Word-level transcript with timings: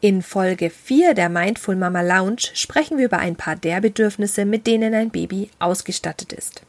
In 0.00 0.22
Folge 0.22 0.70
4 0.70 1.14
der 1.14 1.28
Mindful 1.28 1.74
Mama 1.74 2.02
Lounge 2.02 2.42
sprechen 2.54 2.98
wir 2.98 3.06
über 3.06 3.18
ein 3.18 3.34
paar 3.34 3.56
der 3.56 3.80
Bedürfnisse, 3.80 4.44
mit 4.44 4.68
denen 4.68 4.94
ein 4.94 5.10
Baby 5.10 5.50
ausgestattet 5.58 6.32
ist. 6.32 6.62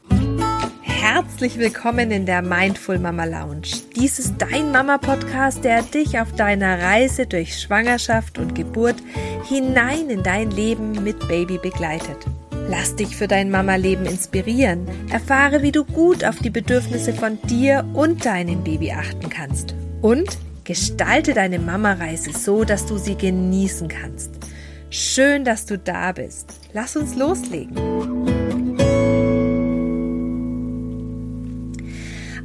Herzlich 0.82 1.60
willkommen 1.60 2.10
in 2.10 2.26
der 2.26 2.42
Mindful 2.42 2.98
Mama 2.98 3.26
Lounge. 3.26 3.68
Dies 3.96 4.18
ist 4.18 4.34
dein 4.40 4.72
Mama-Podcast, 4.72 5.64
der 5.64 5.84
dich 5.84 6.20
auf 6.20 6.34
deiner 6.34 6.82
Reise 6.82 7.28
durch 7.28 7.60
Schwangerschaft 7.60 8.40
und 8.40 8.56
Geburt 8.56 8.98
hinein 9.48 10.10
in 10.10 10.24
dein 10.24 10.50
Leben 10.50 11.04
mit 11.04 11.20
Baby 11.28 11.60
begleitet. 11.60 12.26
Lass 12.68 12.96
dich 12.96 13.16
für 13.16 13.28
dein 13.28 13.52
Mama-Leben 13.52 14.08
inspirieren. 14.08 14.88
Erfahre, 15.12 15.62
wie 15.62 15.72
du 15.72 15.86
gut 15.86 16.26
auf 16.26 16.40
die 16.40 16.50
Bedürfnisse 16.50 17.14
von 17.14 17.40
dir 17.44 17.86
und 17.94 18.26
deinem 18.26 18.64
Baby 18.64 18.92
achten 18.92 19.30
kannst. 19.30 19.76
Und 20.02 20.40
Gestalte 20.70 21.34
deine 21.34 21.58
Mama-Reise 21.58 22.32
so, 22.32 22.64
dass 22.64 22.86
du 22.86 23.00
sie 23.00 23.16
genießen 23.16 23.88
kannst. 23.88 24.30
Schön, 24.92 25.44
dass 25.44 25.66
du 25.66 25.80
da 25.80 26.12
bist. 26.12 26.46
Lass 26.74 26.96
uns 26.96 27.16
loslegen. 27.16 27.76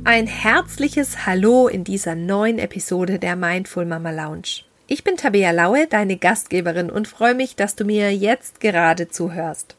Ein 0.04 0.26
herzliches 0.26 1.26
Hallo 1.26 1.68
in 1.68 1.84
dieser 1.84 2.14
neuen 2.14 2.58
Episode 2.58 3.18
der 3.18 3.36
Mindful 3.36 3.84
Mama 3.84 4.10
Lounge. 4.10 4.64
Ich 4.86 5.04
bin 5.04 5.18
Tabea 5.18 5.50
Laue, 5.50 5.86
deine 5.86 6.16
Gastgeberin 6.16 6.88
und 6.88 7.06
freue 7.06 7.34
mich, 7.34 7.56
dass 7.56 7.76
du 7.76 7.84
mir 7.84 8.10
jetzt 8.16 8.58
gerade 8.58 9.10
zuhörst. 9.10 9.76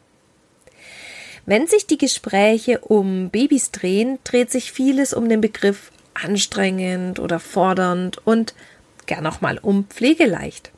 Wenn 1.48 1.66
sich 1.66 1.88
die 1.88 1.98
Gespräche 1.98 2.77
um 2.82 3.32
Babys 3.32 3.71
drehen, 3.71 4.20
dreht 4.23 4.52
sich 4.52 4.71
vieles 4.71 5.16
um 5.16 5.30
den 5.30 5.41
Begriff 5.41 5.91
anstrengend 6.16 7.20
oder 7.20 7.40
fordernd 7.40 8.20
und 8.26 8.55
gern 9.05 9.24
nochmal 9.24 9.60
um 9.62 9.86
pflegeleicht. 9.86 10.72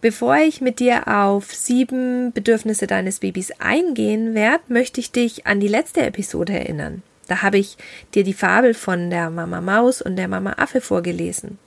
Bevor 0.00 0.36
ich 0.36 0.60
mit 0.60 0.78
dir 0.78 1.08
auf 1.08 1.54
sieben 1.54 2.32
Bedürfnisse 2.32 2.86
deines 2.86 3.20
Babys 3.20 3.50
eingehen 3.58 4.34
werde, 4.34 4.62
möchte 4.68 5.00
ich 5.00 5.10
dich 5.10 5.46
an 5.46 5.58
die 5.58 5.68
letzte 5.68 6.02
Episode 6.02 6.52
erinnern. 6.52 7.02
Da 7.28 7.42
habe 7.42 7.58
ich 7.58 7.76
dir 8.14 8.22
die 8.22 8.34
Fabel 8.34 8.72
von 8.74 9.10
der 9.10 9.30
Mama 9.30 9.60
Maus 9.60 10.00
und 10.02 10.14
der 10.16 10.28
Mama 10.28 10.52
Affe 10.58 10.80
vorgelesen. 10.80 11.58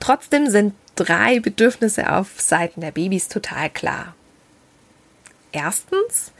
Trotzdem 0.00 0.50
sind 0.50 0.74
drei 0.96 1.38
Bedürfnisse 1.38 2.12
auf 2.12 2.40
Seiten 2.40 2.80
der 2.80 2.90
Babys 2.90 3.28
total 3.28 3.70
klar. 3.70 4.16
Erstens, 5.52 6.32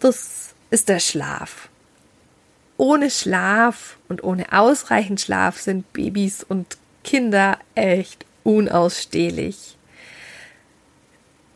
das 0.00 0.54
ist 0.70 0.88
der 0.88 1.00
Schlaf 1.00 1.68
ohne 2.78 3.10
Schlaf 3.10 3.98
und 4.08 4.24
ohne 4.24 4.50
ausreichend 4.52 5.20
Schlaf 5.20 5.58
sind 5.58 5.92
Babys 5.92 6.42
und 6.42 6.78
Kinder 7.04 7.58
echt 7.74 8.24
unausstehlich. 8.44 9.76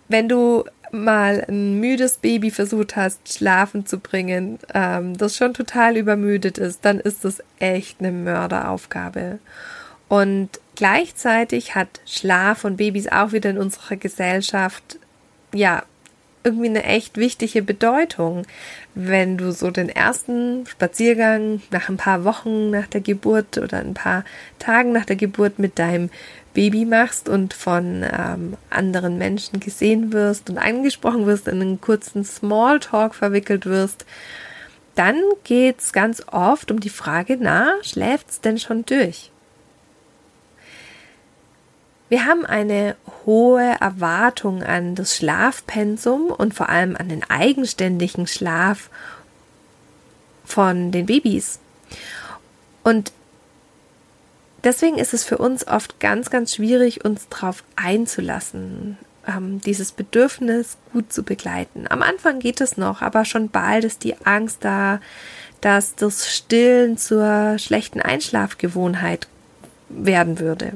Wenn 0.09 0.29
du 0.29 0.65
mal 0.91 1.45
ein 1.49 1.81
müdes 1.81 2.19
Baby 2.19 2.51
versucht 2.51 2.97
hast, 2.97 3.33
schlafen 3.33 3.87
zu 3.87 3.99
bringen, 3.99 4.59
ähm, 4.75 5.17
das 5.17 5.37
schon 5.37 5.55
total 5.55 5.97
übermüdet 5.97 6.59
ist, 6.59 6.85
dann 6.85 7.01
ist 7.01 7.25
das 7.25 7.43
echt 7.59 8.01
eine 8.01 8.13
Mörderaufgabe. 8.13 9.39
Und 10.09 10.51
gleichzeitig 10.77 11.75
hat 11.75 12.01
Schlaf 12.05 12.59
von 12.59 12.77
Babys 12.77 13.09
auch 13.09 13.33
wieder 13.33 13.49
in 13.49 13.59
unserer 13.59 13.97
Gesellschaft, 13.97 14.99
ja, 15.55 15.83
irgendwie 16.45 16.69
eine 16.69 16.85
echt 16.85 17.17
wichtige 17.17 17.63
Bedeutung, 17.63 18.47
wenn 18.95 19.37
du 19.37 19.53
so 19.53 19.71
den 19.71 19.89
ersten 19.89 20.67
Spaziergang 20.67 21.63
nach 21.71 21.89
ein 21.89 21.97
paar 21.97 22.25
Wochen 22.25 22.71
nach 22.71 22.87
der 22.87 23.01
Geburt 23.01 23.59
oder 23.59 23.79
ein 23.79 23.95
paar 23.95 24.25
Tagen 24.59 24.93
nach 24.93 25.05
der 25.05 25.17
Geburt 25.17 25.59
mit 25.59 25.79
deinem 25.79 26.11
Baby 26.55 26.85
machst 26.85 27.29
und 27.29 27.55
von 27.55 28.05
ähm, 28.05 28.57
anderen 28.71 29.19
Menschen 29.19 29.61
gesehen 29.61 30.13
wirst 30.13 30.51
und 30.51 30.59
angesprochen 30.59 31.27
wirst, 31.27 31.49
in 31.49 31.61
einen 31.61 31.81
kurzen 31.81 32.25
Smalltalk 32.25 33.15
verwickelt 33.15 33.67
wirst, 33.67 34.05
dann 34.95 35.17
geht's 35.45 35.93
ganz 35.93 36.23
oft 36.31 36.71
um 36.71 36.81
die 36.81 36.91
Frage, 36.91 37.39
na, 37.41 37.73
schläft's 37.83 38.41
denn 38.41 38.59
schon 38.59 38.85
durch? 38.85 39.32
Wir 42.13 42.27
haben 42.27 42.45
eine 42.45 42.95
hohe 43.25 43.75
Erwartung 43.81 44.63
an 44.63 44.95
das 44.95 45.17
Schlafpensum 45.17 46.27
und 46.27 46.53
vor 46.53 46.69
allem 46.69 46.95
an 46.95 47.09
den 47.09 47.25
eigenständigen 47.25 48.27
Schlaf 48.27 48.91
von 50.45 50.93
den 50.93 51.07
Babys. 51.07 51.59
Und 52.85 53.13
deswegen 54.63 54.99
ist 54.99 55.15
es 55.15 55.25
für 55.25 55.39
uns 55.39 55.67
oft 55.67 56.01
ganz, 56.01 56.29
ganz 56.29 56.55
schwierig, 56.55 57.03
uns 57.03 57.31
darauf 57.31 57.65
einzulassen, 57.77 58.99
ähm, 59.27 59.63
dieses 59.63 59.93
Bedürfnis 59.93 60.77
gut 60.93 61.11
zu 61.15 61.23
begleiten. 61.23 61.87
Am 61.89 62.03
Anfang 62.03 62.41
geht 62.41 62.61
es 62.61 62.77
noch, 62.77 63.01
aber 63.01 63.25
schon 63.25 63.49
bald 63.49 63.85
ist 63.85 64.05
die 64.05 64.19
Angst 64.27 64.59
da, 64.61 65.01
dass 65.63 65.95
das 65.95 66.31
Stillen 66.31 66.99
zur 66.99 67.57
schlechten 67.59 68.03
Einschlafgewohnheit 68.03 69.29
werden 69.89 70.41
würde. 70.41 70.75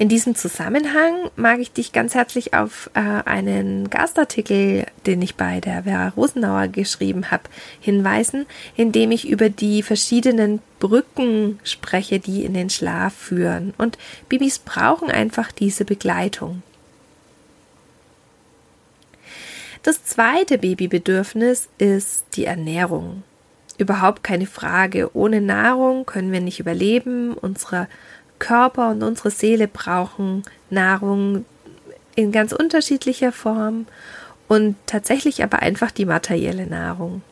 In 0.00 0.08
diesem 0.08 0.36
Zusammenhang 0.36 1.28
mag 1.34 1.58
ich 1.58 1.72
dich 1.72 1.90
ganz 1.90 2.14
herzlich 2.14 2.54
auf 2.54 2.88
äh, 2.94 3.00
einen 3.00 3.90
Gastartikel, 3.90 4.86
den 5.06 5.20
ich 5.20 5.34
bei 5.34 5.60
der 5.60 5.82
Vera 5.82 6.10
Rosenauer 6.10 6.68
geschrieben 6.68 7.32
habe, 7.32 7.42
hinweisen, 7.80 8.46
in 8.76 8.92
dem 8.92 9.10
ich 9.10 9.28
über 9.28 9.50
die 9.50 9.82
verschiedenen 9.82 10.60
Brücken 10.78 11.58
spreche, 11.64 12.20
die 12.20 12.44
in 12.44 12.54
den 12.54 12.70
Schlaf 12.70 13.12
führen. 13.12 13.74
Und 13.76 13.98
Babys 14.28 14.60
brauchen 14.60 15.10
einfach 15.10 15.50
diese 15.50 15.84
Begleitung. 15.84 16.62
Das 19.82 20.04
zweite 20.04 20.58
Babybedürfnis 20.58 21.68
ist 21.78 22.24
die 22.34 22.44
Ernährung. 22.44 23.24
Überhaupt 23.78 24.22
keine 24.22 24.46
Frage. 24.46 25.10
Ohne 25.16 25.40
Nahrung 25.40 26.04
können 26.04 26.32
wir 26.32 26.40
nicht 26.40 26.58
überleben. 26.58 27.34
Unsere 27.34 27.88
Körper 28.38 28.90
und 28.90 29.02
unsere 29.02 29.30
Seele 29.30 29.68
brauchen 29.68 30.42
Nahrung 30.70 31.44
in 32.14 32.32
ganz 32.32 32.52
unterschiedlicher 32.52 33.32
Form 33.32 33.86
und 34.48 34.76
tatsächlich 34.86 35.42
aber 35.42 35.60
einfach 35.60 35.90
die 35.90 36.06
materielle 36.06 36.66
Nahrung. 36.66 37.22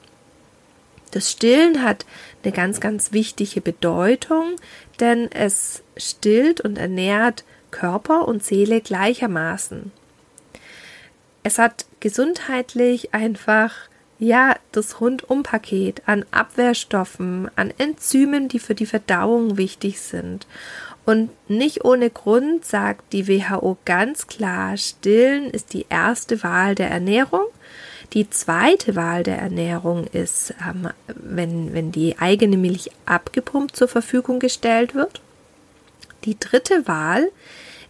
Das 1.11 1.31
Stillen 1.31 1.83
hat 1.83 2.05
eine 2.43 2.53
ganz, 2.53 2.81
ganz 2.81 3.13
wichtige 3.13 3.61
Bedeutung, 3.61 4.57
denn 5.01 5.31
es 5.33 5.83
stillt 5.97 6.61
und 6.61 6.79
ernährt 6.79 7.45
Körper 7.71 8.29
und 8.29 8.45
Seele 8.45 8.81
gleichermaßen. 8.81 9.93
Es 11.43 11.59
hat 11.59 11.87
gesundheitlich 12.01 13.15
einfach 13.15 13.73
ja 14.19 14.57
das 14.73 15.01
Rundumpaket 15.01 16.03
an 16.07 16.25
Abwehrstoffen, 16.31 17.51
an 17.57 17.73
Enzymen, 17.79 18.49
die 18.49 18.59
für 18.59 18.75
die 18.75 18.87
Verdauung 18.87 19.57
wichtig 19.57 20.01
sind. 20.01 20.47
Und 21.07 21.31
nicht 21.49 21.85
ohne 21.85 22.11
Grund 22.11 22.65
sagt 22.65 23.13
die 23.13 23.29
WHO 23.29 23.79
ganz 23.85 24.27
klar, 24.27 24.77
Stillen 24.77 25.51
ist 25.51 25.73
die 25.73 25.87
erste 25.89 26.43
Wahl 26.43 26.75
der 26.75 26.91
Ernährung. 26.91 27.45
Die 28.13 28.29
zweite 28.29 28.97
Wahl 28.97 29.23
der 29.23 29.39
Ernährung 29.39 30.09
ist, 30.09 30.53
ähm, 30.69 30.89
wenn, 31.07 31.73
wenn 31.73 31.93
die 31.93 32.19
eigene 32.19 32.57
Milch 32.57 32.91
abgepumpt 33.07 33.77
zur 33.77 33.87
Verfügung 33.87 34.41
gestellt 34.41 34.97
wird. 34.97 35.21
Die 36.25 36.39
dritte 36.39 36.89
Wahl 36.89 37.31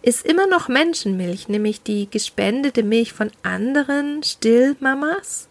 ist 0.03 0.23
immer 0.23 0.45
noch 0.45 0.67
Menschenmilch, 0.67 1.49
nämlich 1.49 1.81
die 1.81 2.07
gespendete 2.09 2.83
Milch 2.83 3.13
von 3.13 3.31
anderen 3.41 4.21
Stillmamas. 4.21 5.47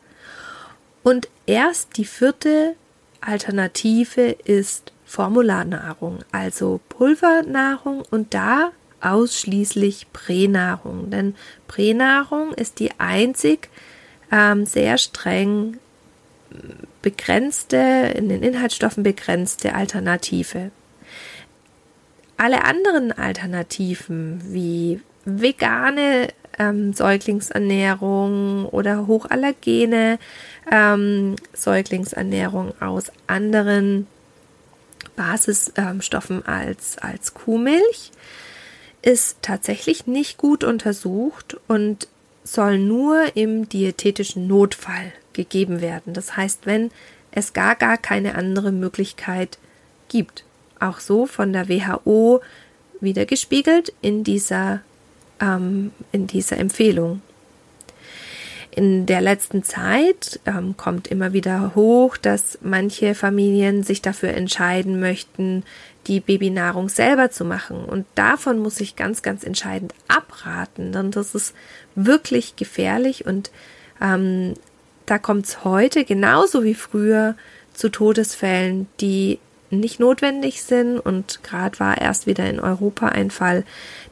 Und 1.03 1.29
erst 1.47 1.97
die 1.97 2.05
vierte 2.05 2.77
Alternative 3.21 4.37
ist 4.45 4.93
Formularnahrung, 5.17 6.19
also 6.31 6.79
Pulvernahrung 6.91 8.03
und 8.11 8.35
da 8.35 8.73
ausschließlich 9.01 10.13
Pränahrung. 10.13 11.09
Denn 11.09 11.35
Pränahrung 11.69 12.53
ist 12.53 12.81
die 12.81 12.91
einzig 12.99 13.71
ähm, 14.31 14.67
sehr 14.67 14.99
streng 14.99 15.79
begrenzte, 17.01 18.13
in 18.15 18.29
den 18.29 18.43
Inhaltsstoffen 18.43 19.03
begrenzte 19.05 19.75
Alternative. 19.75 20.71
Alle 22.37 22.65
anderen 22.65 23.11
Alternativen 23.11 24.43
wie 24.53 25.01
vegane 25.25 26.29
ähm, 26.59 26.93
Säuglingsernährung 26.93 28.67
oder 28.67 29.07
hochallergene 29.07 30.19
ähm, 30.71 31.37
Säuglingsernährung 31.55 32.75
aus 32.83 33.11
anderen 33.27 34.07
Basisstoffen 35.17 36.47
als, 36.47 36.99
als 36.99 37.35
Kuhmilch 37.35 38.13
ist 39.03 39.39
tatsächlich 39.43 40.07
nicht 40.07 40.37
gut 40.37 40.65
untersucht 40.65 41.57
und 41.69 42.09
soll 42.45 42.79
nur 42.79 43.37
im 43.37 43.69
diätetischen 43.69 44.47
Notfall 44.47 45.13
gegeben 45.33 45.81
werden. 45.81 46.13
Das 46.13 46.37
heißt, 46.37 46.67
wenn 46.67 46.91
es 47.31 47.53
gar, 47.53 47.75
gar 47.75 47.99
keine 47.99 48.35
andere 48.35 48.73
Möglichkeit 48.73 49.59
gibt. 50.09 50.45
Auch 50.81 51.01
so 51.01 51.27
von 51.27 51.53
der 51.53 51.69
WHO 51.69 52.41
wieder 53.01 53.27
gespiegelt 53.27 53.93
in 54.01 54.25
dieser, 54.25 54.81
ähm, 55.41 55.93
in 56.13 56.27
dieser 56.27 56.59
Empfehlung. 56.59 57.21
In 58.77 59.07
der 59.07 59.23
letzten 59.23 59.65
Zeit 59.65 60.39
ähm, 60.45 60.77
kommt 60.77 61.09
immer 61.09 61.33
wieder 61.33 61.75
hoch, 61.75 62.19
dass 62.19 62.59
manche 62.61 63.15
Familien 63.15 63.83
sich 63.83 64.03
dafür 64.03 64.35
entscheiden 64.35 65.01
möchten, 65.01 65.65
die 66.07 66.21
Babynahrung 66.21 66.91
selber 66.91 67.31
zu 67.31 67.47
machen. 67.47 67.87
Und 67.87 68.05
davon 68.17 68.59
muss 68.59 68.79
ich 68.81 68.95
ganz, 68.95 69.23
ganz 69.23 69.45
entscheidend 69.45 69.95
abraten, 70.09 70.93
denn 70.93 71.11
das 71.11 71.35
ist 71.35 71.55
wirklich 71.95 72.57
gefährlich 72.57 73.25
und 73.25 73.51
ähm, 74.03 74.53
da 75.07 75.19
kommt 75.19 75.47
es 75.47 75.65
heute 75.65 76.05
genauso 76.05 76.63
wie 76.63 76.75
früher 76.75 77.35
zu 77.73 77.89
Todesfällen, 77.89 78.89
die 79.01 79.39
nicht 79.71 80.01
notwendig 80.01 80.63
sind. 80.63 80.99
Und 80.99 81.43
gerade 81.43 81.81
war 81.81 81.99
erst 81.99 82.27
wieder 82.27 82.49
in 82.51 82.61
Europa 82.61 83.09
ein 83.09 83.31
Fall, 83.31 83.65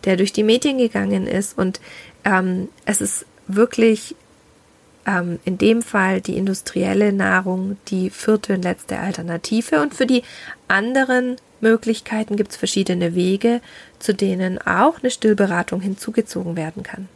der 0.05 0.17
durch 0.17 0.33
die 0.33 0.43
Medien 0.43 0.79
gegangen 0.79 1.27
ist. 1.27 1.59
Und 1.59 1.81
ähm, 2.25 2.69
es 2.87 3.03
ist 3.03 3.27
wirklich 3.47 4.17
ähm, 5.07 5.39
in 5.45 5.59
dem 5.59 5.83
Fall 5.83 6.21
die 6.21 6.37
industrielle 6.37 7.13
Nahrung 7.13 7.77
die 7.89 8.11
vierte 8.11 8.55
und 8.55 8.63
letzte 8.63 8.99
Alternative. 8.99 9.81
Und 9.81 9.95
für 9.95 10.07
die 10.07 10.23
anderen 10.69 11.37
Möglichkeiten 11.61 12.37
gibt 12.37 12.53
es 12.53 12.57
verschiedene 12.57 13.15
Wege, 13.15 13.61
zu 13.99 14.15
denen 14.15 14.59
auch 14.59 15.01
eine 15.01 15.11
Stillberatung 15.11 15.81
hinzugezogen 15.81 16.57
werden 16.57 16.83
kann. 16.83 17.09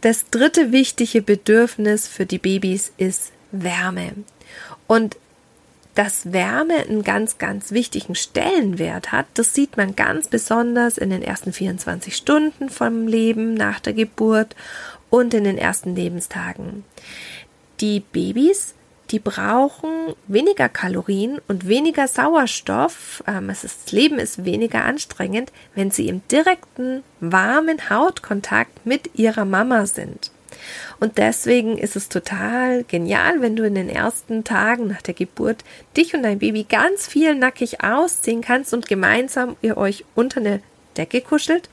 Das 0.00 0.28
dritte 0.30 0.72
wichtige 0.72 1.22
Bedürfnis 1.22 2.08
für 2.08 2.26
die 2.26 2.38
Babys 2.38 2.92
ist 2.98 3.32
Wärme. 3.52 4.12
Und 4.86 5.16
dass 5.94 6.32
Wärme 6.32 6.74
einen 6.74 7.04
ganz, 7.04 7.38
ganz 7.38 7.70
wichtigen 7.70 8.14
Stellenwert 8.14 9.12
hat, 9.12 9.26
das 9.34 9.54
sieht 9.54 9.76
man 9.76 9.94
ganz 9.94 10.28
besonders 10.28 10.98
in 10.98 11.10
den 11.10 11.22
ersten 11.22 11.52
24 11.52 12.16
Stunden 12.16 12.68
vom 12.68 13.06
Leben 13.06 13.54
nach 13.54 13.78
der 13.78 13.92
Geburt 13.92 14.56
und 15.14 15.32
in 15.32 15.44
den 15.44 15.58
ersten 15.58 15.94
Lebenstagen. 15.94 16.82
Die 17.80 18.00
Babys, 18.00 18.74
die 19.12 19.20
brauchen 19.20 20.16
weniger 20.26 20.68
Kalorien 20.68 21.40
und 21.46 21.68
weniger 21.68 22.08
Sauerstoff. 22.08 23.22
Ähm, 23.24 23.46
das 23.46 23.92
Leben 23.92 24.18
ist 24.18 24.44
weniger 24.44 24.82
anstrengend, 24.82 25.52
wenn 25.76 25.92
sie 25.92 26.08
im 26.08 26.26
direkten, 26.32 27.04
warmen 27.20 27.88
Hautkontakt 27.90 28.84
mit 28.84 29.10
ihrer 29.14 29.44
Mama 29.44 29.86
sind. 29.86 30.32
Und 30.98 31.16
deswegen 31.16 31.78
ist 31.78 31.94
es 31.94 32.08
total 32.08 32.82
genial, 32.82 33.40
wenn 33.40 33.54
du 33.54 33.62
in 33.64 33.76
den 33.76 33.88
ersten 33.88 34.42
Tagen 34.42 34.88
nach 34.88 35.02
der 35.02 35.14
Geburt 35.14 35.62
dich 35.96 36.14
und 36.14 36.24
dein 36.24 36.40
Baby 36.40 36.64
ganz 36.64 37.06
viel 37.06 37.36
nackig 37.36 37.84
ausziehen 37.84 38.40
kannst 38.40 38.74
und 38.74 38.88
gemeinsam 38.88 39.54
ihr 39.62 39.76
euch 39.76 40.04
unter 40.16 40.40
eine 40.40 40.60
Decke 40.96 41.20
kuschelt 41.20 41.68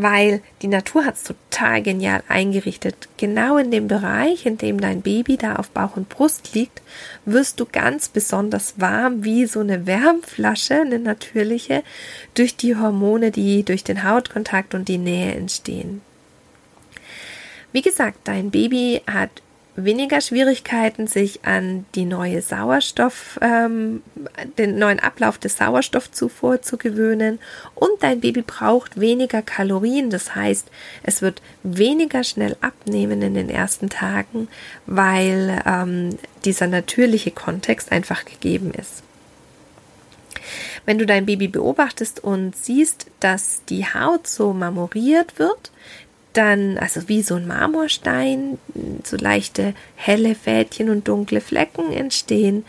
weil 0.00 0.42
die 0.62 0.68
Natur 0.68 1.04
hat 1.04 1.16
es 1.16 1.24
total 1.24 1.82
genial 1.82 2.22
eingerichtet. 2.28 3.08
Genau 3.16 3.56
in 3.56 3.72
dem 3.72 3.88
Bereich, 3.88 4.46
in 4.46 4.56
dem 4.56 4.80
dein 4.80 5.02
Baby 5.02 5.36
da 5.36 5.56
auf 5.56 5.70
Bauch 5.70 5.96
und 5.96 6.08
Brust 6.08 6.54
liegt, 6.54 6.82
wirst 7.24 7.58
du 7.58 7.66
ganz 7.66 8.08
besonders 8.08 8.74
warm 8.76 9.24
wie 9.24 9.46
so 9.46 9.58
eine 9.58 9.88
Wärmflasche, 9.88 10.82
eine 10.82 11.00
natürliche, 11.00 11.82
durch 12.34 12.56
die 12.56 12.76
Hormone, 12.76 13.32
die 13.32 13.64
durch 13.64 13.82
den 13.82 14.04
Hautkontakt 14.04 14.72
und 14.72 14.86
die 14.86 14.98
Nähe 14.98 15.34
entstehen. 15.34 16.00
Wie 17.72 17.82
gesagt, 17.82 18.20
dein 18.22 18.52
Baby 18.52 19.02
hat 19.12 19.42
weniger 19.84 20.20
Schwierigkeiten, 20.20 21.06
sich 21.06 21.44
an 21.44 21.86
die 21.94 22.04
neue 22.04 22.42
Sauerstoff, 22.42 23.38
ähm, 23.40 24.02
den 24.58 24.78
neuen 24.78 25.00
Ablauf 25.00 25.38
des 25.38 25.56
Sauerstoffzufuhr 25.56 26.62
zu 26.62 26.76
gewöhnen 26.78 27.38
und 27.74 27.90
dein 28.00 28.20
Baby 28.20 28.42
braucht 28.42 29.00
weniger 29.00 29.42
Kalorien. 29.42 30.10
Das 30.10 30.34
heißt, 30.34 30.68
es 31.02 31.22
wird 31.22 31.42
weniger 31.62 32.24
schnell 32.24 32.56
abnehmen 32.60 33.22
in 33.22 33.34
den 33.34 33.50
ersten 33.50 33.88
Tagen, 33.88 34.48
weil 34.86 35.62
ähm, 35.64 36.18
dieser 36.44 36.66
natürliche 36.66 37.30
Kontext 37.30 37.92
einfach 37.92 38.24
gegeben 38.24 38.72
ist. 38.72 39.02
Wenn 40.86 40.98
du 40.98 41.04
dein 41.04 41.26
Baby 41.26 41.48
beobachtest 41.48 42.24
und 42.24 42.56
siehst, 42.56 43.06
dass 43.20 43.62
die 43.68 43.84
Haut 43.84 44.26
so 44.26 44.54
marmoriert 44.54 45.38
wird, 45.38 45.70
dann, 46.38 46.78
also 46.78 47.08
wie 47.08 47.22
so 47.22 47.34
ein 47.34 47.48
Marmorstein, 47.48 48.58
so 49.02 49.16
leichte 49.16 49.74
helle 49.96 50.36
Fädchen 50.36 50.88
und 50.88 51.08
dunkle 51.08 51.40
Flecken 51.40 51.92
entstehen, 51.92 52.64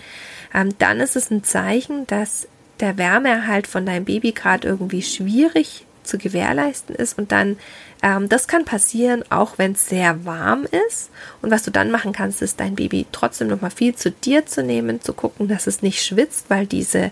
ähm, 0.56 0.70
dann 0.80 1.00
ist 1.00 1.16
es 1.16 1.30
ein 1.30 1.44
Zeichen, 1.44 2.08
dass 2.08 2.48
der 2.80 2.98
Wärmeerhalt 2.98 3.68
von 3.68 3.86
deinem 3.86 4.06
Baby 4.06 4.32
gerade 4.32 4.68
irgendwie 4.68 5.04
schwierig 5.04 5.86
zu 6.04 6.18
gewährleisten 6.18 6.96
ist 6.96 7.20
und 7.20 7.32
dann 7.32 7.58
ähm, 8.02 8.30
das 8.30 8.48
kann 8.48 8.66
passieren, 8.66 9.24
auch 9.30 9.58
wenn 9.58 9.74
es 9.74 9.88
sehr 9.88 10.26
warm 10.26 10.66
ist. 10.88 11.10
Und 11.42 11.52
was 11.52 11.64
du 11.64 11.72
dann 11.72 11.92
machen 11.92 12.14
kannst, 12.14 12.42
ist 12.42 12.60
dein 12.60 12.76
Baby 12.76 13.06
trotzdem 13.12 13.50
noch 13.50 13.62
mal 13.62 13.70
viel 13.70 13.94
zu 13.94 14.10
dir 14.10 14.46
zu 14.46 14.64
nehmen, 14.64 15.02
zu 15.02 15.14
gucken, 15.14 15.48
dass 15.50 15.68
es 15.68 15.82
nicht 15.82 16.04
schwitzt, 16.04 16.46
weil 16.50 16.66
diese 16.66 17.12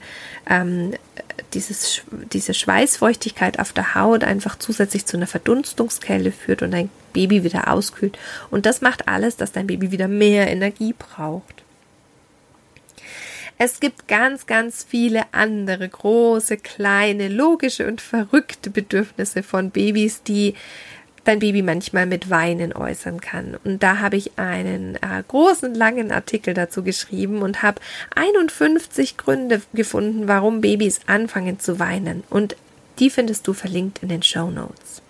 ähm, 0.50 0.94
dieses, 1.54 2.02
diese 2.34 2.54
Schweißfeuchtigkeit 2.54 3.60
auf 3.60 3.74
der 3.74 3.96
Haut 3.96 4.24
einfach 4.24 4.58
zusätzlich 4.58 5.06
zu 5.06 5.18
einer 5.18 5.28
Verdunstungskelle 5.28 6.32
führt 6.32 6.62
und 6.62 6.72
dein 6.72 6.90
Baby 7.14 7.44
wieder 7.44 7.72
auskühlt. 7.72 8.18
Und 8.50 8.66
das 8.66 8.82
macht 8.82 9.08
alles, 9.08 9.38
dass 9.38 9.52
dein 9.52 9.68
Baby 9.68 9.92
wieder 9.92 10.08
mehr 10.08 10.48
Energie 10.48 10.94
braucht. 10.98 11.64
Es 13.60 13.80
gibt 13.80 14.08
ganz, 14.08 14.46
ganz 14.46 14.86
viele 14.88 15.24
andere 15.32 15.90
große, 15.90 16.58
kleine, 16.58 17.28
logische 17.28 17.88
und 17.88 18.02
verrückte 18.02 18.70
Bedürfnisse 18.70 19.42
von 19.42 19.72
Babys, 19.72 20.22
die 20.22 20.54
dein 21.28 21.40
Baby 21.40 21.62
manchmal 21.62 22.06
mit 22.06 22.30
Weinen 22.30 22.74
äußern 22.74 23.20
kann. 23.20 23.58
Und 23.64 23.84
da 23.84 24.00
habe 24.00 24.16
ich 24.16 24.38
einen 24.38 24.96
äh, 24.96 25.24
großen, 25.28 25.74
langen 25.76 26.12
Artikel 26.12 26.54
dazu 26.54 26.84
geschrieben 26.84 27.42
und 27.42 27.62
habe 27.64 27.82
51 28.16 29.18
Gründe 29.18 29.62
gefunden, 29.74 30.28
warum 30.28 30.62
Babys 30.62 31.02
anfangen 31.08 31.60
zu 31.60 31.80
weinen. 31.80 32.24
Und 32.30 32.56
die 33.00 33.10
findest 33.10 33.48
du 33.48 33.54
verlinkt 33.54 34.02
in 34.02 34.10
den 34.10 34.24
Show 34.24 34.50
Notes. 34.50 35.02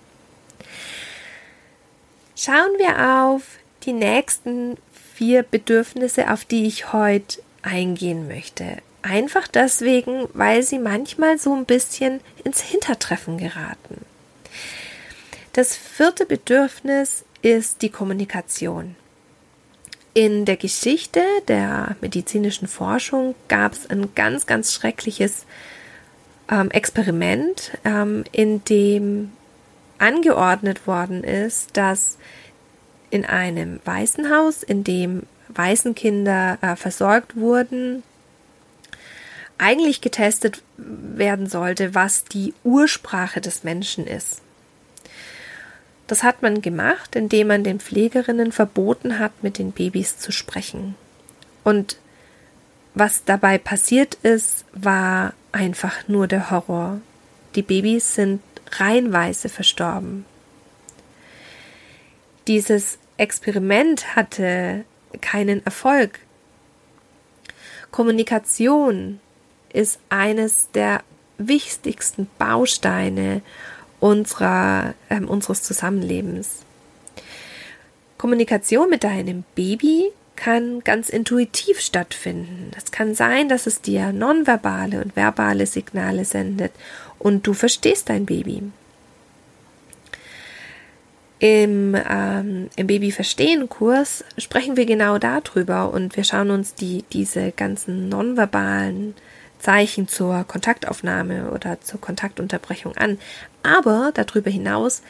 Schauen 2.36 2.72
wir 2.78 3.24
auf 3.24 3.44
die 3.84 3.94
nächsten 3.94 4.78
vier 5.16 5.44
Bedürfnisse, 5.44 6.32
auf 6.32 6.46
die 6.46 6.66
ich 6.66 6.94
heute 6.94 7.42
eingehen 7.62 8.28
möchte. 8.28 8.78
Einfach 9.02 9.48
deswegen, 9.48 10.28
weil 10.34 10.64
sie 10.64 10.80
manchmal 10.80 11.38
so 11.38 11.56
ein 11.56 11.66
bisschen 11.66 12.20
ins 12.44 12.62
Hintertreffen 12.62 13.38
geraten. 13.38 14.06
Das 15.58 15.76
vierte 15.76 16.28
Bedürfnis 16.28 17.26
ist 17.42 17.82
die 17.82 17.90
Kommunikation. 17.90 18.96
In 20.14 20.46
der 20.46 20.56
Geschichte 20.56 21.24
der 21.48 21.96
medizinischen 22.00 22.68
Forschung 22.68 23.34
gab 23.48 23.74
es 23.74 23.90
ein 23.90 24.14
ganz, 24.14 24.46
ganz 24.46 24.72
schreckliches 24.72 25.48
ähm, 26.48 26.70
Experiment, 26.70 27.72
ähm, 27.86 28.24
in 28.32 28.64
dem 28.66 29.32
angeordnet 29.98 30.86
worden 30.86 31.24
ist, 31.24 31.76
dass 31.76 32.20
in 33.10 33.26
einem 33.26 33.80
Waisenhaus, 33.84 34.62
in 34.62 34.84
dem 34.84 35.24
Waisenkinder 35.48 36.60
äh, 36.62 36.76
versorgt 36.76 37.36
wurden, 37.36 38.04
eigentlich 39.58 40.02
getestet 40.02 40.62
werden 40.78 41.48
sollte, 41.48 41.96
was 41.96 42.26
die 42.26 42.54
Ursprache 42.64 43.42
des 43.42 43.64
Menschen 43.64 44.06
ist. 44.06 44.44
Das 46.08 46.24
hat 46.24 46.42
man 46.42 46.62
gemacht, 46.62 47.16
indem 47.16 47.48
man 47.48 47.64
den 47.64 47.80
Pflegerinnen 47.80 48.52
verboten 48.52 49.20
hat, 49.20 49.44
mit 49.44 49.58
den 49.58 49.72
Babys 49.74 50.18
zu 50.18 50.32
sprechen. 50.32 50.96
Und 51.64 51.98
was 52.94 53.26
dabei 53.26 53.58
passiert 53.58 54.16
ist, 54.24 54.66
war 54.72 55.34
einfach 55.52 56.08
nur 56.08 56.28
der 56.28 56.50
Horror. 56.50 57.02
Die 57.56 57.62
Babys 57.62 58.16
sind 58.16 58.42
reihenweise 58.72 59.50
verstorben. 59.50 60.26
Dieses 62.48 62.98
Experiment 63.18 64.16
hatte 64.16 64.86
keinen 65.22 65.66
Erfolg. 65.66 66.20
Kommunikation 67.92 69.20
ist 69.74 70.00
eines 70.10 70.70
der 70.72 71.04
wichtigsten 71.38 72.30
Bausteine 72.38 73.42
unserer, 74.00 74.94
äh, 75.10 75.20
unseres 75.22 75.64
Zusammenlebens. 75.64 76.60
Kommunikation 78.18 78.90
mit 78.90 79.04
deinem 79.04 79.44
Baby 79.56 80.12
kann 80.36 80.84
ganz 80.84 81.10
intuitiv 81.10 81.80
stattfinden. 81.80 82.72
Es 82.78 82.92
kann 82.92 83.16
sein, 83.16 83.50
dass 83.50 83.68
es 83.68 83.82
dir 83.82 84.14
nonverbale 84.14 85.02
und 85.04 85.16
verbale 85.16 85.66
Signale 85.66 86.26
sendet 86.26 86.72
und 87.20 87.46
du 87.46 87.54
verstehst 87.54 88.10
dein 88.10 88.26
Baby. 88.26 88.64
Im, 91.40 91.96
ähm, 92.10 92.70
im 92.76 92.88
Baby-Verstehen-Kurs 92.88 94.24
sprechen 94.40 94.76
wir 94.76 94.88
genau 94.88 95.20
darüber 95.20 95.94
und 95.94 96.16
wir 96.16 96.24
schauen 96.24 96.50
uns 96.50 96.74
die, 96.74 97.04
diese 97.14 97.52
ganzen 97.52 98.10
nonverbalen 98.10 99.14
Zeichen 99.60 100.08
zur 100.08 100.44
Kontaktaufnahme 100.44 101.52
oder 101.52 101.82
zur 101.82 102.00
Kontaktunterbrechung 102.00 102.96
an. 102.98 103.20
Aber 103.64 104.12
darüber 104.14 104.50
hinaus 104.50 105.02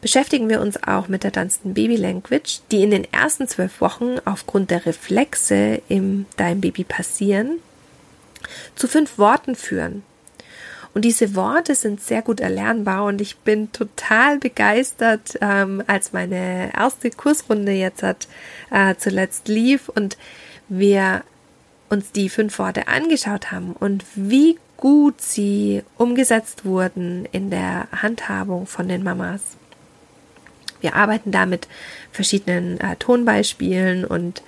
beschäftigen 0.00 0.48
wir 0.48 0.60
uns 0.60 0.82
auch 0.82 1.08
mit 1.08 1.24
der 1.24 1.30
Dunstan 1.30 1.74
Baby 1.74 1.96
Language, 1.96 2.60
die 2.70 2.82
in 2.82 2.90
den 2.90 3.10
ersten 3.12 3.48
zwölf 3.48 3.80
Wochen 3.80 4.16
aufgrund 4.24 4.70
der 4.70 4.86
Reflexe 4.86 5.80
in 5.88 6.26
deinem 6.36 6.60
Baby 6.60 6.84
passieren, 6.84 7.58
zu 8.74 8.88
fünf 8.88 9.18
Worten 9.18 9.54
führen. 9.54 10.02
Und 10.94 11.04
diese 11.04 11.34
Worte 11.34 11.74
sind 11.74 12.00
sehr 12.00 12.22
gut 12.22 12.40
erlernbar 12.40 13.04
und 13.04 13.20
ich 13.20 13.36
bin 13.36 13.70
total 13.70 14.38
begeistert, 14.38 15.36
ähm, 15.42 15.82
als 15.86 16.14
meine 16.14 16.72
erste 16.74 17.10
Kursrunde 17.10 17.72
jetzt 17.72 18.02
hat, 18.02 18.28
äh, 18.70 18.94
zuletzt 18.96 19.48
lief 19.48 19.90
und 19.90 20.16
wir 20.68 21.22
uns 21.88 22.12
die 22.12 22.28
fünf 22.28 22.58
Worte 22.58 22.88
angeschaut 22.88 23.52
haben 23.52 23.72
und 23.72 24.04
wie 24.14 24.58
gut 24.76 25.20
sie 25.20 25.82
umgesetzt 25.96 26.64
wurden 26.64 27.26
in 27.32 27.50
der 27.50 27.88
Handhabung 27.92 28.66
von 28.66 28.88
den 28.88 29.02
Mamas. 29.02 29.40
Wir 30.80 30.94
arbeiten 30.94 31.32
da 31.32 31.46
mit 31.46 31.68
verschiedenen 32.12 32.78
äh, 32.80 32.96
Tonbeispielen 32.96 34.04
und 34.04 34.42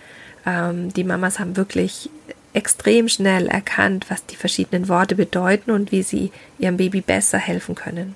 ähm, 0.47 0.93
die 0.93 1.05
Mamas 1.05 1.39
haben 1.39 1.57
wirklich 1.57 2.11
extrem 2.53 3.09
schnell 3.09 3.47
erkannt, 3.47 4.07
was 4.09 4.25
die 4.27 4.37
verschiedenen 4.37 4.89
Worte 4.89 5.15
bedeuten 5.15 5.71
und 5.71 5.93
wie 5.93 6.03
sie 6.03 6.33
ihrem 6.59 6.77
Baby 6.77 7.01
besser 7.01 7.39
helfen 7.39 7.75
können. 7.75 8.15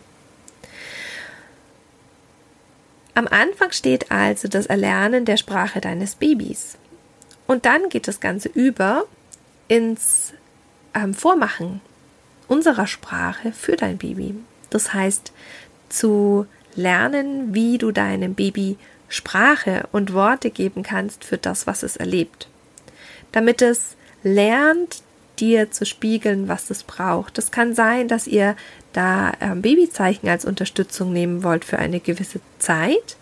Am 3.15 3.27
Anfang 3.29 3.73
steht 3.73 4.11
also 4.11 4.49
das 4.49 4.67
Erlernen 4.67 5.25
der 5.25 5.37
Sprache 5.37 5.81
deines 5.81 6.15
Babys. 6.15 6.79
Und 7.53 7.67
dann 7.67 7.91
geht 7.91 8.09
das 8.09 8.19
Ganze 8.19 8.49
über 8.49 9.05
ins 9.69 10.33
ähm, 10.95 11.13
Vormachen 11.13 11.83
unserer 12.49 12.87
Sprache 12.87 13.53
für 13.53 13.77
dein 13.77 13.99
Baby. 13.99 14.35
Das 14.71 14.95
heißt, 14.95 15.33
zu 15.91 16.47
lernen, 16.75 17.53
wie 17.53 17.77
du 17.77 17.93
deinem 17.93 18.33
Baby 18.33 18.79
Sprache 19.11 19.87
und 19.93 20.15
Worte 20.15 20.49
geben 20.49 20.83
kannst 20.83 21.25
für 21.25 21.37
das, 21.37 21.67
was 21.67 21.83
es 21.83 21.99
erlebt. 21.99 22.49
Damit 23.33 23.61
es 23.61 23.97
lernt, 24.23 25.03
dir 25.39 25.71
zu 25.71 25.85
spiegeln, 25.85 26.49
was 26.49 26.71
es 26.71 26.85
braucht. 26.85 27.37
Es 27.37 27.51
kann 27.51 27.75
sein, 27.75 28.09
dass 28.09 28.27
ihr 28.27 28.57
da 28.95 29.33
ähm, 29.43 29.61
Babyzeichen 29.61 30.27
als 30.27 30.47
Unterstützung 30.47 31.13
nehmen 31.13 31.43
wollt 31.43 31.67
für 31.67 31.79
eine 31.79 32.01
gewisse 32.01 32.41
Zeit 32.59 33.19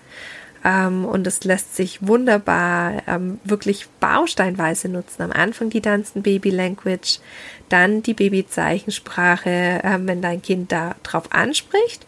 ähm, 0.65 1.05
und 1.05 1.27
es 1.27 1.45
lässt 1.45 1.77
sich 1.77 2.07
wunderbar 2.07 3.03
ähm, 3.07 3.41
wirklich 3.45 3.87
bausteinweise 4.01 4.89
nutzen. 4.89 5.23
Am 5.23 5.33
Anfang 5.33 5.71
die 5.71 5.81
Tanzen 5.81 6.23
Baby 6.23 6.51
Language, 6.51 7.21
dann 7.69 8.03
die 8.03 8.15
Babyzeichensprache, 8.15 9.51
äh, 9.83 9.99
wenn 10.01 10.21
dein 10.21 10.43
Kind 10.43 10.73
da 10.73 10.97
drauf 11.03 11.33
anspricht. 11.33 12.07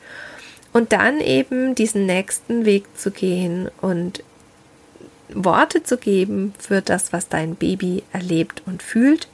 Und 0.72 0.92
dann 0.92 1.20
eben 1.20 1.74
diesen 1.74 2.06
nächsten 2.06 2.64
Weg 2.64 2.84
zu 2.96 3.10
gehen 3.10 3.70
und 3.80 4.22
Worte 5.34 5.82
zu 5.82 5.96
geben 5.96 6.54
für 6.58 6.80
das, 6.80 7.12
was 7.12 7.28
dein 7.28 7.56
Baby 7.56 8.02
erlebt 8.12 8.62
und 8.66 8.82
fühlt. 8.82 9.28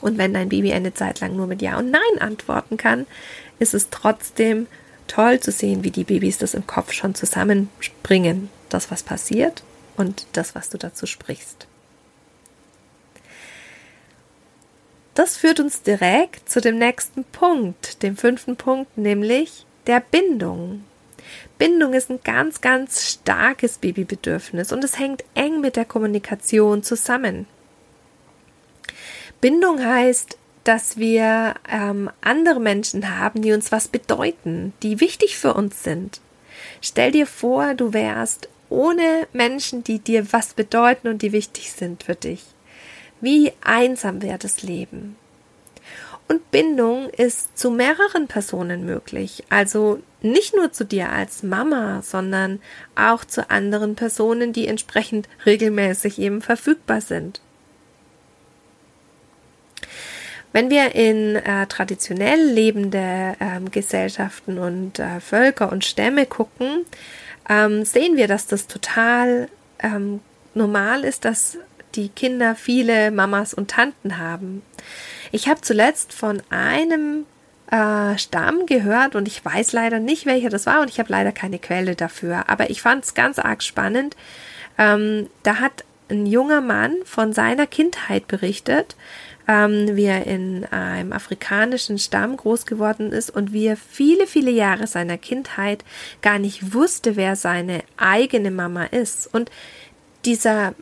Und 0.00 0.18
wenn 0.18 0.34
dein 0.34 0.48
Baby 0.48 0.72
eine 0.72 0.94
Zeit 0.94 1.20
lang 1.20 1.36
nur 1.36 1.46
mit 1.46 1.62
Ja 1.62 1.78
und 1.78 1.90
Nein 1.90 2.20
antworten 2.20 2.76
kann, 2.76 3.06
ist 3.58 3.74
es 3.74 3.90
trotzdem 3.90 4.66
toll 5.08 5.40
zu 5.40 5.50
sehen, 5.50 5.82
wie 5.82 5.90
die 5.90 6.04
Babys 6.04 6.38
das 6.38 6.54
im 6.54 6.66
Kopf 6.66 6.92
schon 6.92 7.14
zusammenbringen. 7.14 8.50
Das, 8.68 8.90
was 8.90 9.02
passiert 9.02 9.62
und 9.96 10.26
das, 10.32 10.54
was 10.54 10.68
du 10.68 10.78
dazu 10.78 11.06
sprichst. 11.06 11.66
Das 15.14 15.36
führt 15.36 15.58
uns 15.58 15.82
direkt 15.82 16.48
zu 16.48 16.60
dem 16.60 16.78
nächsten 16.78 17.24
Punkt, 17.24 18.04
dem 18.04 18.16
fünften 18.16 18.54
Punkt, 18.54 18.96
nämlich 18.96 19.66
der 19.88 19.98
Bindung. 19.98 20.84
Bindung 21.58 21.92
ist 21.92 22.08
ein 22.08 22.20
ganz, 22.22 22.60
ganz 22.60 23.04
starkes 23.10 23.78
Babybedürfnis 23.78 24.70
und 24.70 24.84
es 24.84 24.98
hängt 24.98 25.24
eng 25.34 25.60
mit 25.60 25.74
der 25.74 25.84
Kommunikation 25.84 26.84
zusammen. 26.84 27.46
Bindung 29.40 29.84
heißt, 29.84 30.37
dass 30.68 30.98
wir 30.98 31.54
ähm, 31.66 32.10
andere 32.20 32.60
Menschen 32.60 33.18
haben, 33.18 33.40
die 33.40 33.52
uns 33.54 33.72
was 33.72 33.88
bedeuten, 33.88 34.74
die 34.82 35.00
wichtig 35.00 35.38
für 35.38 35.54
uns 35.54 35.82
sind. 35.82 36.20
Stell 36.82 37.10
dir 37.10 37.26
vor, 37.26 37.72
du 37.72 37.94
wärst 37.94 38.50
ohne 38.68 39.26
Menschen, 39.32 39.82
die 39.82 39.98
dir 39.98 40.30
was 40.30 40.52
bedeuten 40.52 41.08
und 41.08 41.22
die 41.22 41.32
wichtig 41.32 41.72
sind 41.72 42.02
für 42.02 42.16
dich. 42.16 42.44
Wie 43.22 43.52
einsam 43.64 44.20
wäre 44.20 44.36
das 44.36 44.62
Leben? 44.62 45.16
Und 46.28 46.50
Bindung 46.50 47.08
ist 47.08 47.56
zu 47.56 47.70
mehreren 47.70 48.28
Personen 48.28 48.84
möglich. 48.84 49.44
Also 49.48 50.02
nicht 50.20 50.54
nur 50.54 50.70
zu 50.70 50.84
dir 50.84 51.10
als 51.10 51.42
Mama, 51.42 52.02
sondern 52.02 52.60
auch 52.94 53.24
zu 53.24 53.48
anderen 53.48 53.94
Personen, 53.94 54.52
die 54.52 54.66
entsprechend 54.66 55.30
regelmäßig 55.46 56.18
eben 56.18 56.42
verfügbar 56.42 57.00
sind. 57.00 57.40
Wenn 60.52 60.70
wir 60.70 60.94
in 60.94 61.36
äh, 61.36 61.66
traditionell 61.66 62.40
lebende 62.40 63.36
ähm, 63.40 63.70
Gesellschaften 63.70 64.58
und 64.58 64.98
äh, 64.98 65.20
Völker 65.20 65.70
und 65.70 65.84
Stämme 65.84 66.26
gucken, 66.26 66.84
ähm, 67.48 67.84
sehen 67.84 68.16
wir, 68.16 68.28
dass 68.28 68.46
das 68.46 68.66
total 68.66 69.48
ähm, 69.80 70.20
normal 70.54 71.04
ist, 71.04 71.24
dass 71.24 71.58
die 71.94 72.08
Kinder 72.08 72.54
viele 72.54 73.10
Mamas 73.10 73.54
und 73.54 73.70
Tanten 73.70 74.18
haben. 74.18 74.62
Ich 75.32 75.48
habe 75.48 75.60
zuletzt 75.60 76.12
von 76.12 76.42
einem 76.50 77.26
äh, 77.70 78.16
Stamm 78.18 78.66
gehört 78.66 79.14
und 79.14 79.28
ich 79.28 79.44
weiß 79.44 79.72
leider 79.72 79.98
nicht, 79.98 80.26
welcher 80.26 80.48
das 80.48 80.66
war 80.66 80.80
und 80.80 80.90
ich 80.90 80.98
habe 80.98 81.10
leider 81.10 81.32
keine 81.32 81.58
Quelle 81.58 81.94
dafür. 81.94 82.48
Aber 82.48 82.70
ich 82.70 82.82
fand 82.82 83.04
es 83.04 83.14
ganz 83.14 83.38
arg 83.38 83.62
spannend. 83.62 84.16
Ähm, 84.78 85.28
da 85.42 85.56
hat 85.56 85.84
ein 86.10 86.26
junger 86.26 86.60
Mann 86.60 86.96
von 87.04 87.32
seiner 87.32 87.66
Kindheit 87.66 88.28
berichtet, 88.28 88.96
ähm, 89.48 89.96
wie 89.96 90.04
er 90.04 90.26
in 90.26 90.66
einem 90.66 91.12
afrikanischen 91.12 91.98
Stamm 91.98 92.36
groß 92.36 92.66
geworden 92.66 93.12
ist 93.12 93.30
und 93.30 93.52
wie 93.52 93.66
er 93.66 93.76
viele, 93.76 94.26
viele 94.26 94.50
Jahre 94.50 94.86
seiner 94.86 95.16
Kindheit 95.16 95.84
gar 96.20 96.38
nicht 96.38 96.74
wusste, 96.74 97.16
wer 97.16 97.34
seine 97.34 97.82
eigene 97.96 98.50
Mama 98.50 98.84
ist. 98.84 99.32
Und 99.32 99.50
dieser 100.24 100.74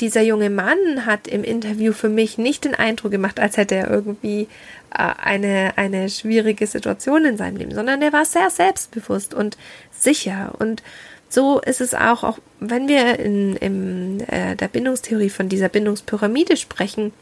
dieser 0.00 0.22
junge 0.22 0.50
Mann 0.50 1.06
hat 1.06 1.26
im 1.28 1.44
Interview 1.44 1.92
für 1.92 2.08
mich 2.08 2.38
nicht 2.38 2.64
den 2.64 2.74
Eindruck 2.74 3.12
gemacht, 3.12 3.40
als 3.40 3.56
hätte 3.56 3.76
er 3.76 3.90
irgendwie 3.90 4.48
äh, 4.92 5.12
eine, 5.22 5.72
eine 5.76 6.08
schwierige 6.08 6.66
Situation 6.66 7.24
in 7.24 7.36
seinem 7.36 7.56
Leben, 7.56 7.74
sondern 7.74 8.02
er 8.02 8.12
war 8.12 8.24
sehr 8.24 8.50
selbstbewusst 8.50 9.32
und 9.32 9.56
sicher. 9.90 10.52
Und 10.58 10.82
so 11.28 11.60
ist 11.60 11.80
es 11.80 11.94
auch, 11.94 12.24
auch 12.24 12.38
wenn 12.58 12.88
wir 12.88 13.18
in, 13.20 13.56
in 13.56 14.20
äh, 14.28 14.56
der 14.56 14.68
Bindungstheorie 14.68 15.30
von 15.30 15.48
dieser 15.48 15.68
Bindungspyramide 15.68 16.56
sprechen, 16.56 17.12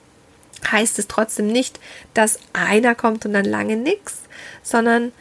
heißt 0.71 0.99
es 0.99 1.09
trotzdem 1.09 1.47
nicht, 1.49 1.79
dass 2.15 2.39
einer 2.53 2.95
kommt 2.95 3.25
und 3.27 3.33
dann 3.33 3.45
lange 3.45 3.77
nichts, 3.77 4.23
sondern 4.63 5.13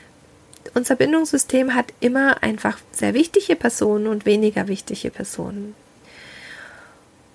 unser 0.73 0.95
Bindungssystem 0.95 1.73
hat 1.73 1.93
immer 1.99 2.43
einfach 2.43 2.77
sehr 2.91 3.13
wichtige 3.13 3.55
Personen 3.55 4.07
und 4.07 4.25
weniger 4.25 4.67
wichtige 4.67 5.09
Personen. 5.09 5.75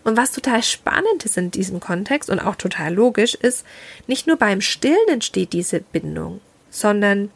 Und 0.04 0.16
was 0.16 0.32
total 0.32 0.62
spannend 0.62 1.24
ist 1.24 1.36
in 1.36 1.50
diesem 1.50 1.80
Kontext 1.80 2.28
und 2.28 2.40
auch 2.40 2.56
total 2.56 2.92
logisch 2.92 3.34
ist, 3.34 3.64
nicht 4.06 4.26
nur 4.26 4.36
beim 4.36 4.60
Stillen 4.60 5.08
entsteht 5.08 5.52
diese 5.52 5.80
Bindung, 5.80 6.40
sondern 6.70 7.30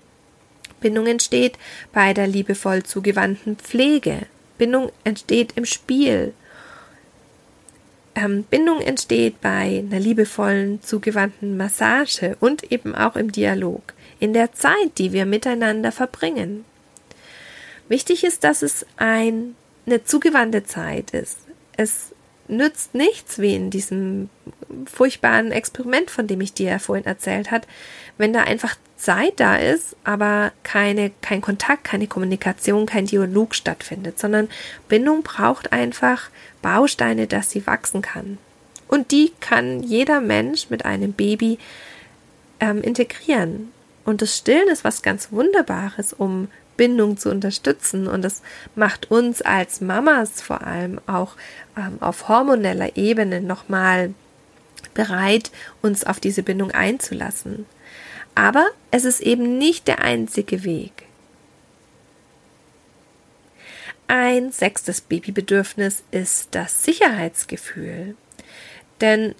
Bindung 0.80 1.06
entsteht 1.06 1.58
bei 1.92 2.12
der 2.12 2.26
liebevoll 2.26 2.82
zugewandten 2.82 3.56
Pflege. 3.56 4.26
Bindung 4.58 4.90
entsteht 5.04 5.52
im 5.56 5.64
Spiel. 5.64 6.34
Ähm, 8.16 8.44
Bindung 8.44 8.80
entsteht 8.80 9.42
bei 9.42 9.84
einer 9.86 10.00
liebevollen 10.00 10.80
zugewandten 10.82 11.58
Massage 11.58 12.36
und 12.40 12.72
eben 12.72 12.94
auch 12.94 13.14
im 13.14 13.30
Dialog, 13.30 13.92
in 14.18 14.32
der 14.32 14.52
Zeit, 14.52 14.96
die 14.96 15.12
wir 15.12 15.26
miteinander 15.26 15.92
verbringen. 15.92 16.64
Wichtig 17.88 18.24
ist, 18.24 18.42
dass 18.42 18.62
es 18.62 18.86
ein, 18.96 19.54
eine 19.84 20.02
zugewandte 20.02 20.64
Zeit 20.64 21.10
ist. 21.10 21.38
Es 21.76 22.14
nützt 22.48 22.94
nichts, 22.94 23.38
wie 23.38 23.54
in 23.54 23.70
diesem 23.70 24.28
furchtbaren 24.86 25.52
Experiment, 25.52 26.10
von 26.10 26.26
dem 26.26 26.40
ich 26.40 26.52
dir 26.52 26.78
vorhin 26.78 27.06
erzählt 27.06 27.50
hat, 27.50 27.66
wenn 28.18 28.32
da 28.32 28.42
einfach 28.42 28.76
Zeit 28.96 29.34
da 29.40 29.56
ist, 29.56 29.96
aber 30.04 30.52
keine, 30.62 31.10
kein 31.20 31.42
Kontakt, 31.42 31.84
keine 31.84 32.06
Kommunikation, 32.06 32.86
kein 32.86 33.06
Dialog 33.06 33.54
stattfindet, 33.54 34.18
sondern 34.18 34.48
Bindung 34.88 35.22
braucht 35.22 35.72
einfach 35.72 36.30
Bausteine, 36.62 37.26
dass 37.26 37.50
sie 37.50 37.66
wachsen 37.66 38.02
kann. 38.02 38.38
Und 38.88 39.10
die 39.10 39.32
kann 39.40 39.82
jeder 39.82 40.20
Mensch 40.20 40.70
mit 40.70 40.84
einem 40.84 41.12
Baby 41.12 41.58
ähm, 42.60 42.82
integrieren. 42.82 43.72
Und 44.04 44.22
das 44.22 44.36
Stillen 44.36 44.68
ist 44.68 44.84
was 44.84 45.02
ganz 45.02 45.32
Wunderbares, 45.32 46.12
um 46.12 46.48
Bindung 46.76 47.16
zu 47.16 47.30
unterstützen. 47.30 48.06
Und 48.06 48.22
das 48.22 48.42
macht 48.74 49.10
uns 49.10 49.42
als 49.42 49.80
Mamas 49.80 50.40
vor 50.40 50.62
allem 50.62 51.00
auch 51.06 51.34
ähm, 51.76 51.98
auf 52.00 52.28
hormoneller 52.28 52.96
Ebene 52.96 53.40
nochmal 53.40 54.14
bereit, 54.94 55.50
uns 55.82 56.04
auf 56.04 56.20
diese 56.20 56.42
Bindung 56.42 56.70
einzulassen. 56.70 57.66
Aber 58.34 58.66
es 58.90 59.04
ist 59.04 59.20
eben 59.20 59.58
nicht 59.58 59.88
der 59.88 60.00
einzige 60.00 60.64
Weg. 60.64 61.06
Ein 64.08 64.52
sechstes 64.52 65.00
Babybedürfnis 65.00 66.04
ist 66.12 66.48
das 66.52 66.84
Sicherheitsgefühl. 66.84 68.14
Denn 69.00 69.34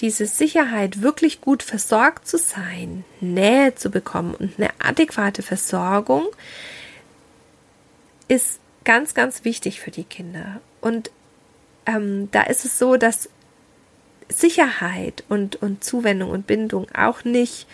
diese 0.00 0.26
Sicherheit, 0.26 1.02
wirklich 1.02 1.40
gut 1.40 1.62
versorgt 1.62 2.26
zu 2.26 2.38
sein, 2.38 3.04
Nähe 3.20 3.74
zu 3.74 3.90
bekommen 3.90 4.34
und 4.34 4.58
eine 4.58 4.70
adäquate 4.78 5.42
Versorgung, 5.42 6.26
ist 8.28 8.60
ganz, 8.84 9.14
ganz 9.14 9.44
wichtig 9.44 9.80
für 9.80 9.90
die 9.90 10.04
Kinder. 10.04 10.60
Und 10.80 11.10
ähm, 11.86 12.30
da 12.30 12.42
ist 12.42 12.64
es 12.64 12.78
so, 12.78 12.96
dass 12.96 13.28
Sicherheit 14.28 15.24
und, 15.28 15.56
und 15.56 15.82
Zuwendung 15.82 16.30
und 16.30 16.46
Bindung 16.46 16.86
auch 16.94 17.24
nicht 17.24 17.66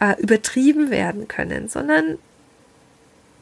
äh, 0.00 0.20
übertrieben 0.20 0.90
werden 0.90 1.28
können, 1.28 1.68
sondern 1.68 2.18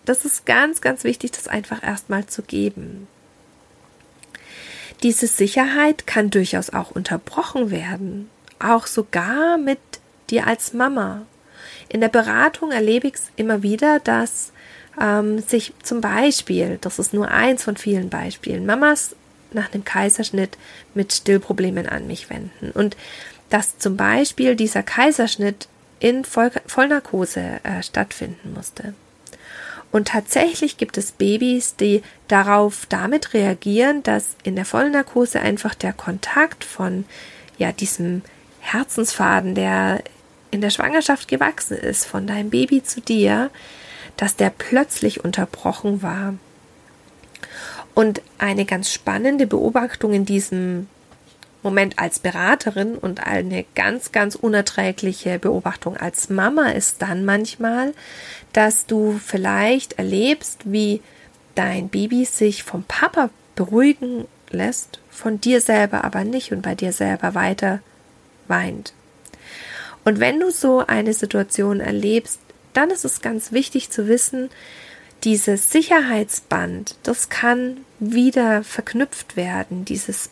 das 0.04 0.24
ist 0.24 0.46
ganz, 0.46 0.80
ganz 0.80 1.04
wichtig, 1.04 1.32
das 1.32 1.48
einfach 1.48 1.82
erstmal 1.82 2.26
zu 2.26 2.42
geben. 2.42 3.06
Diese 5.02 5.26
Sicherheit 5.26 6.06
kann 6.06 6.30
durchaus 6.30 6.70
auch 6.70 6.90
unterbrochen 6.90 7.70
werden, 7.70 8.30
auch 8.58 8.86
sogar 8.86 9.58
mit 9.58 9.78
dir 10.30 10.46
als 10.46 10.72
Mama. 10.72 11.26
In 11.88 12.00
der 12.00 12.08
Beratung 12.08 12.72
erlebe 12.72 13.08
ich 13.08 13.14
es 13.14 13.30
immer 13.36 13.62
wieder, 13.62 14.00
dass 14.00 14.52
ähm, 15.00 15.40
sich 15.40 15.72
zum 15.82 16.00
Beispiel, 16.00 16.78
das 16.80 16.98
ist 16.98 17.14
nur 17.14 17.28
eins 17.30 17.64
von 17.64 17.76
vielen 17.76 18.10
Beispielen, 18.10 18.66
Mamas 18.66 19.16
nach 19.52 19.72
einem 19.72 19.84
Kaiserschnitt 19.84 20.58
mit 20.94 21.12
Stillproblemen 21.12 21.88
an 21.88 22.06
mich 22.06 22.28
wenden. 22.30 22.70
Und 22.72 22.96
dass 23.50 23.78
zum 23.78 23.96
Beispiel 23.96 24.56
dieser 24.56 24.82
Kaiserschnitt 24.82 25.68
in 26.00 26.24
Voll 26.24 26.50
Vollnarkose 26.66 27.60
äh, 27.62 27.82
stattfinden 27.82 28.52
musste. 28.52 28.94
Und 29.92 30.08
tatsächlich 30.08 30.76
gibt 30.76 30.98
es 30.98 31.12
Babys, 31.12 31.76
die 31.76 32.02
darauf 32.26 32.86
damit 32.88 33.32
reagieren, 33.32 34.02
dass 34.02 34.36
in 34.42 34.56
der 34.56 34.64
Vollnarkose 34.64 35.40
einfach 35.40 35.74
der 35.74 35.92
Kontakt 35.92 36.64
von 36.64 37.04
ja 37.58 37.70
diesem 37.70 38.22
Herzensfaden, 38.58 39.54
der 39.54 40.02
in 40.50 40.60
der 40.60 40.70
Schwangerschaft 40.70 41.28
gewachsen 41.28 41.76
ist, 41.76 42.06
von 42.06 42.26
deinem 42.26 42.50
Baby 42.50 42.82
zu 42.82 43.00
dir, 43.00 43.50
dass 44.16 44.36
der 44.36 44.50
plötzlich 44.50 45.24
unterbrochen 45.24 46.02
war. 46.02 46.34
Und 47.94 48.22
eine 48.38 48.64
ganz 48.64 48.90
spannende 48.90 49.46
Beobachtung 49.46 50.12
in 50.12 50.24
diesem 50.24 50.88
Moment 51.62 51.98
als 51.98 52.18
Beraterin 52.18 52.96
und 52.96 53.26
eine 53.26 53.64
ganz, 53.74 54.12
ganz 54.12 54.34
unerträgliche 54.34 55.38
Beobachtung 55.38 55.96
als 55.96 56.28
Mama 56.28 56.70
ist 56.70 57.00
dann 57.00 57.24
manchmal, 57.24 57.94
dass 58.52 58.86
du 58.86 59.18
vielleicht 59.24 59.94
erlebst, 59.94 60.60
wie 60.64 61.00
dein 61.54 61.88
Baby 61.88 62.26
sich 62.26 62.62
vom 62.62 62.84
Papa 62.84 63.30
beruhigen 63.56 64.26
lässt, 64.50 65.00
von 65.10 65.40
dir 65.40 65.60
selber 65.60 66.04
aber 66.04 66.24
nicht 66.24 66.52
und 66.52 66.62
bei 66.62 66.74
dir 66.74 66.92
selber 66.92 67.34
weiter 67.34 67.80
weint. 68.46 68.92
Und 70.04 70.20
wenn 70.20 70.40
du 70.40 70.50
so 70.50 70.84
eine 70.86 71.14
Situation 71.14 71.80
erlebst, 71.80 72.40
dann 72.74 72.90
ist 72.90 73.04
es 73.04 73.22
ganz 73.22 73.52
wichtig 73.52 73.90
zu 73.90 74.08
wissen, 74.08 74.50
dieses 75.24 75.70
Sicherheitsband, 75.70 76.96
das 77.02 77.30
kann 77.30 77.78
wieder 77.98 78.62
verknüpft 78.62 79.36
werden, 79.36 79.84
dieses, 79.84 80.28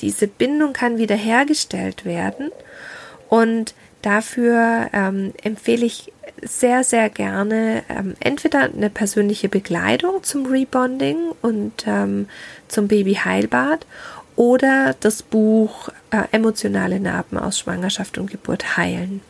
diese 0.00 0.26
Bindung 0.26 0.72
kann 0.72 0.98
wieder 0.98 1.14
hergestellt 1.14 2.04
werden 2.04 2.50
und 3.28 3.74
dafür 4.02 4.88
ähm, 4.92 5.32
empfehle 5.42 5.86
ich 5.86 6.12
sehr, 6.42 6.84
sehr 6.84 7.10
gerne 7.10 7.82
ähm, 7.88 8.14
entweder 8.20 8.60
eine 8.60 8.90
persönliche 8.90 9.48
Begleitung 9.48 10.22
zum 10.22 10.46
Rebonding 10.46 11.16
und 11.42 11.84
ähm, 11.86 12.28
zum 12.68 12.88
Babyheilbad 12.88 13.86
oder 14.36 14.94
das 15.00 15.22
Buch 15.22 15.88
äh, 16.10 16.22
Emotionale 16.30 17.00
Narben 17.00 17.38
aus 17.38 17.58
Schwangerschaft 17.58 18.18
und 18.18 18.30
Geburt 18.30 18.76
heilen. 18.76 19.20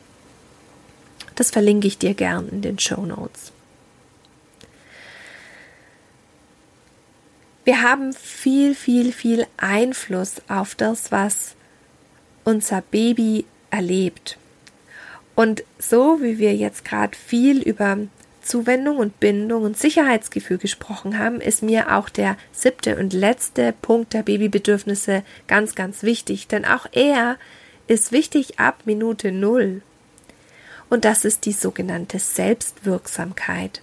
Das 1.39 1.53
verlinke 1.53 1.87
ich 1.87 1.99
dir 1.99 2.15
gern 2.15 2.49
in 2.49 2.63
den 2.63 2.81
Show 2.81 3.07
Notes. 3.07 3.53
Wir 7.65 7.81
haben 7.81 8.13
viel, 8.13 8.75
viel, 8.75 9.13
viel 9.13 9.47
Einfluss 9.57 10.43
auf 10.49 10.75
das, 10.75 11.13
was 11.13 11.55
unser 12.43 12.81
Baby 12.81 13.45
erlebt. 13.71 14.37
Und 15.37 15.63
so 15.79 16.21
wie 16.21 16.39
wir 16.39 16.57
jetzt 16.57 16.85
gerade 16.85 17.17
viel 17.17 17.63
über 17.63 17.99
Zuwendung 18.43 18.97
und 18.97 19.21
Bindung 19.21 19.63
und 19.63 19.79
Sicherheitsgefühl 19.79 20.59
gesprochen 20.59 21.21
haben, 21.21 21.41
ist 21.41 21.63
mir 21.63 21.95
auch 21.97 22.09
der 22.09 22.37
siebte 22.51 22.97
und 22.97 23.13
letzte 23.13 23.73
Punkt 23.81 24.13
der 24.13 24.25
Babybedürfnisse 24.25 25.23
ganz, 25.47 25.77
ganz 25.77 26.03
wichtig. 26.03 26.49
Denn 26.49 26.65
auch 26.65 26.87
er 26.91 27.37
ist 27.87 28.11
wichtig 28.11 28.59
ab 28.59 28.83
Minute 28.87 29.31
Null 29.31 29.83
und 30.91 31.05
das 31.05 31.25
ist 31.25 31.45
die 31.45 31.53
sogenannte 31.53 32.19
Selbstwirksamkeit. 32.19 33.83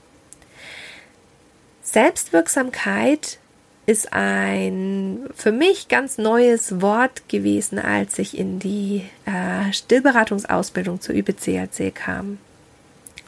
Selbstwirksamkeit 1.84 3.38
ist 3.86 4.14
ein 4.14 5.30
für 5.36 5.52
mich 5.52 5.88
ganz 5.88 6.18
neues 6.18 6.82
Wort 6.82 7.30
gewesen, 7.30 7.78
als 7.78 8.18
ich 8.18 8.38
in 8.38 8.60
die 8.60 9.04
äh, 9.26 9.72
Stillberatungsausbildung 9.72 11.00
zur 11.00 11.16
ÜBCLC 11.16 11.94
kam. 11.94 12.40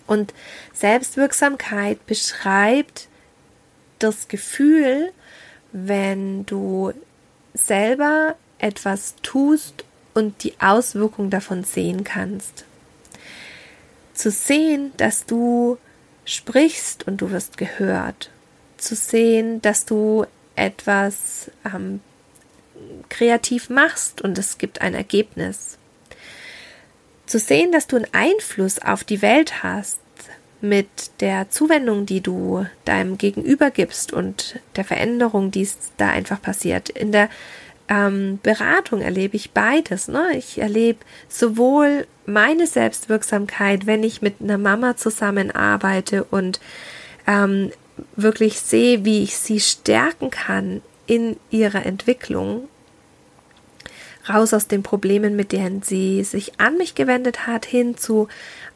Und 0.07 0.33
Selbstwirksamkeit 0.73 2.05
beschreibt 2.07 3.07
das 3.99 4.27
Gefühl, 4.27 5.11
wenn 5.71 6.45
du 6.45 6.93
selber 7.53 8.35
etwas 8.57 9.15
tust 9.21 9.83
und 10.13 10.43
die 10.43 10.53
Auswirkung 10.59 11.29
davon 11.29 11.63
sehen 11.63 12.03
kannst. 12.03 12.65
Zu 14.17 14.31
sehen, 14.31 14.93
dass 14.97 15.27
du 15.27 15.77
sprichst 16.25 17.05
und 17.05 17.21
du 17.21 17.29
wirst 17.29 17.55
gehört. 17.59 18.31
Zu 18.77 18.95
sehen, 18.95 19.61
dass 19.61 19.85
du 19.85 20.25
etwas 20.55 21.51
ähm, 21.63 21.99
kreativ 23.09 23.69
machst 23.69 24.21
und 24.21 24.39
es 24.39 24.57
gibt 24.57 24.81
ein 24.81 24.95
Ergebnis. 24.95 25.77
Zu 27.27 27.37
sehen, 27.37 27.71
dass 27.71 27.85
du 27.85 27.97
einen 27.97 28.11
Einfluss 28.11 28.79
auf 28.79 29.03
die 29.03 29.21
Welt 29.21 29.61
hast 29.61 29.99
mit 30.61 30.87
der 31.19 31.51
Zuwendung, 31.51 32.07
die 32.07 32.21
du 32.21 32.65
deinem 32.85 33.19
Gegenüber 33.19 33.69
gibst 33.69 34.13
und 34.13 34.59
der 34.77 34.83
Veränderung, 34.83 35.51
die 35.51 35.69
da 35.97 36.09
einfach 36.09 36.41
passiert. 36.41 36.89
In 36.89 37.11
der 37.11 37.29
ähm, 37.89 38.39
Beratung 38.43 39.01
erlebe 39.01 39.35
ich 39.35 39.51
beides. 39.51 40.07
Ne? 40.07 40.37
Ich 40.37 40.59
erlebe 40.59 40.99
sowohl 41.29 42.05
meine 42.25 42.67
Selbstwirksamkeit, 42.67 43.85
wenn 43.85 44.03
ich 44.03 44.21
mit 44.21 44.41
einer 44.41 44.57
Mama 44.57 44.97
zusammenarbeite 44.97 46.23
und 46.25 46.59
ähm, 47.25 47.71
wirklich 48.15 48.59
sehe, 48.59 49.05
wie 49.05 49.23
ich 49.23 49.37
sie 49.37 49.59
stärken 49.59 50.29
kann 50.29 50.81
in 51.05 51.37
ihrer 51.49 51.85
Entwicklung 51.85 52.67
raus 54.29 54.53
aus 54.53 54.67
den 54.67 54.83
Problemen, 54.83 55.35
mit 55.35 55.53
denen 55.53 55.81
sie 55.81 56.23
sich 56.23 56.59
an 56.59 56.77
mich 56.77 56.95
gewendet 56.95 57.47
hat, 57.47 57.65
hin 57.65 57.97
zu 57.97 58.27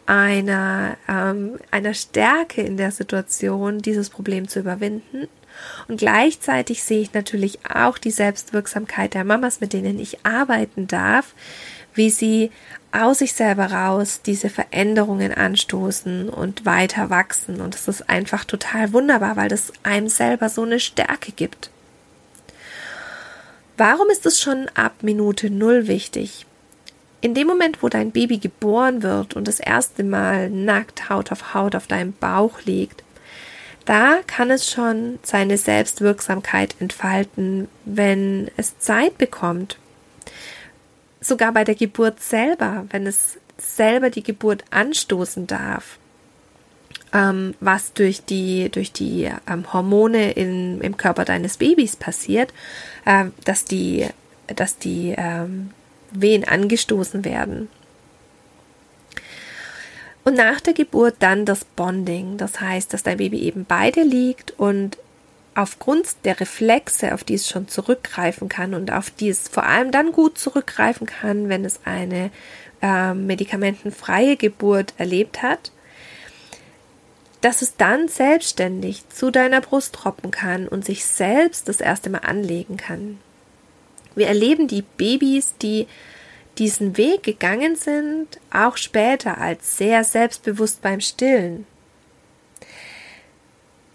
einer, 0.05 0.97
ähm, 1.07 1.59
einer 1.71 1.93
Stärke 1.93 2.61
in 2.61 2.77
der 2.77 2.91
Situation, 2.91 3.79
dieses 3.79 4.09
Problem 4.09 4.47
zu 4.47 4.59
überwinden. 4.59 5.27
Und 5.87 5.97
gleichzeitig 5.97 6.83
sehe 6.83 7.01
ich 7.01 7.13
natürlich 7.13 7.59
auch 7.65 7.97
die 7.97 8.11
Selbstwirksamkeit 8.11 9.13
der 9.13 9.23
Mamas, 9.23 9.61
mit 9.61 9.73
denen 9.73 9.99
ich 9.99 10.25
arbeiten 10.25 10.87
darf, 10.87 11.33
wie 11.93 12.09
sie 12.09 12.51
aus 12.91 13.19
sich 13.19 13.33
selber 13.33 13.71
raus 13.71 14.21
diese 14.25 14.49
Veränderungen 14.49 15.33
anstoßen 15.33 16.29
und 16.29 16.65
weiter 16.65 17.09
wachsen. 17.09 17.61
Und 17.61 17.75
es 17.75 17.87
ist 17.87 18.09
einfach 18.09 18.45
total 18.45 18.93
wunderbar, 18.93 19.37
weil 19.37 19.49
das 19.49 19.71
einem 19.83 20.07
selber 20.07 20.49
so 20.49 20.63
eine 20.63 20.79
Stärke 20.79 21.31
gibt. 21.31 21.69
Warum 23.77 24.09
ist 24.09 24.25
es 24.25 24.39
schon 24.39 24.69
ab 24.75 24.93
Minute 25.01 25.49
Null 25.49 25.87
wichtig? 25.87 26.45
In 27.21 27.33
dem 27.33 27.47
Moment, 27.47 27.81
wo 27.81 27.89
dein 27.89 28.11
Baby 28.11 28.39
geboren 28.39 29.03
wird 29.03 29.35
und 29.35 29.47
das 29.47 29.59
erste 29.59 30.03
Mal 30.03 30.49
nackt 30.49 31.09
Haut 31.09 31.31
auf 31.31 31.53
Haut 31.53 31.75
auf 31.75 31.87
deinem 31.87 32.13
Bauch 32.13 32.61
liegt, 32.63 33.03
da 33.85 34.19
kann 34.27 34.51
es 34.51 34.69
schon 34.69 35.19
seine 35.23 35.57
Selbstwirksamkeit 35.57 36.75
entfalten, 36.79 37.67
wenn 37.85 38.49
es 38.57 38.77
Zeit 38.79 39.17
bekommt. 39.17 39.77
Sogar 41.19 41.51
bei 41.51 41.63
der 41.63 41.75
Geburt 41.75 42.19
selber, 42.19 42.85
wenn 42.89 43.05
es 43.05 43.37
selber 43.57 44.09
die 44.09 44.23
Geburt 44.23 44.63
anstoßen 44.71 45.47
darf 45.47 45.99
ähm, 47.13 47.55
was 47.59 47.93
durch 47.93 48.23
die, 48.23 48.69
durch 48.69 48.91
die 48.91 49.29
ähm, 49.49 49.73
Hormone 49.73 50.31
in, 50.31 50.81
im 50.81 50.97
Körper 50.97 51.25
deines 51.25 51.57
Babys 51.57 51.95
passiert, 51.95 52.53
äh, 53.05 53.25
dass 53.45 53.65
die, 53.65 54.07
dass 54.47 54.77
die 54.77 55.13
ähm, 55.17 55.71
Wehen 56.11 56.47
angestoßen 56.47 57.25
werden. 57.25 57.69
Und 60.23 60.35
nach 60.35 60.61
der 60.61 60.73
Geburt 60.73 61.15
dann 61.19 61.45
das 61.45 61.65
Bonding. 61.65 62.37
Das 62.37 62.59
heißt, 62.59 62.93
dass 62.93 63.03
dein 63.03 63.17
Baby 63.17 63.39
eben 63.39 63.65
beide 63.65 64.03
liegt 64.03 64.51
und 64.59 64.97
aufgrund 65.55 66.07
der 66.23 66.39
Reflexe, 66.39 67.13
auf 67.13 67.23
die 67.23 67.35
es 67.35 67.49
schon 67.49 67.67
zurückgreifen 67.67 68.47
kann 68.47 68.73
und 68.73 68.91
auf 68.91 69.09
die 69.09 69.29
es 69.29 69.47
vor 69.47 69.63
allem 69.63 69.91
dann 69.91 70.11
gut 70.11 70.37
zurückgreifen 70.37 71.07
kann, 71.07 71.49
wenn 71.49 71.65
es 71.65 71.81
eine 71.85 72.31
äh, 72.81 73.13
medikamentenfreie 73.13 74.37
Geburt 74.37 74.93
erlebt 74.97 75.41
hat, 75.41 75.71
dass 77.41 77.61
es 77.61 77.75
dann 77.75 78.07
selbstständig 78.07 79.09
zu 79.09 79.31
deiner 79.31 79.61
Brust 79.61 79.95
tropfen 79.95 80.31
kann 80.31 80.67
und 80.67 80.85
sich 80.85 81.03
selbst 81.03 81.67
das 81.67 81.81
erste 81.81 82.09
Mal 82.09 82.19
anlegen 82.19 82.77
kann. 82.77 83.17
Wir 84.15 84.27
erleben 84.27 84.67
die 84.67 84.83
Babys, 84.83 85.55
die 85.61 85.87
diesen 86.61 86.95
Weg 86.95 87.23
gegangen 87.23 87.75
sind, 87.75 88.39
auch 88.53 88.77
später 88.77 89.39
als 89.39 89.79
sehr 89.79 90.03
selbstbewusst 90.03 90.83
beim 90.83 91.01
Stillen. 91.01 91.65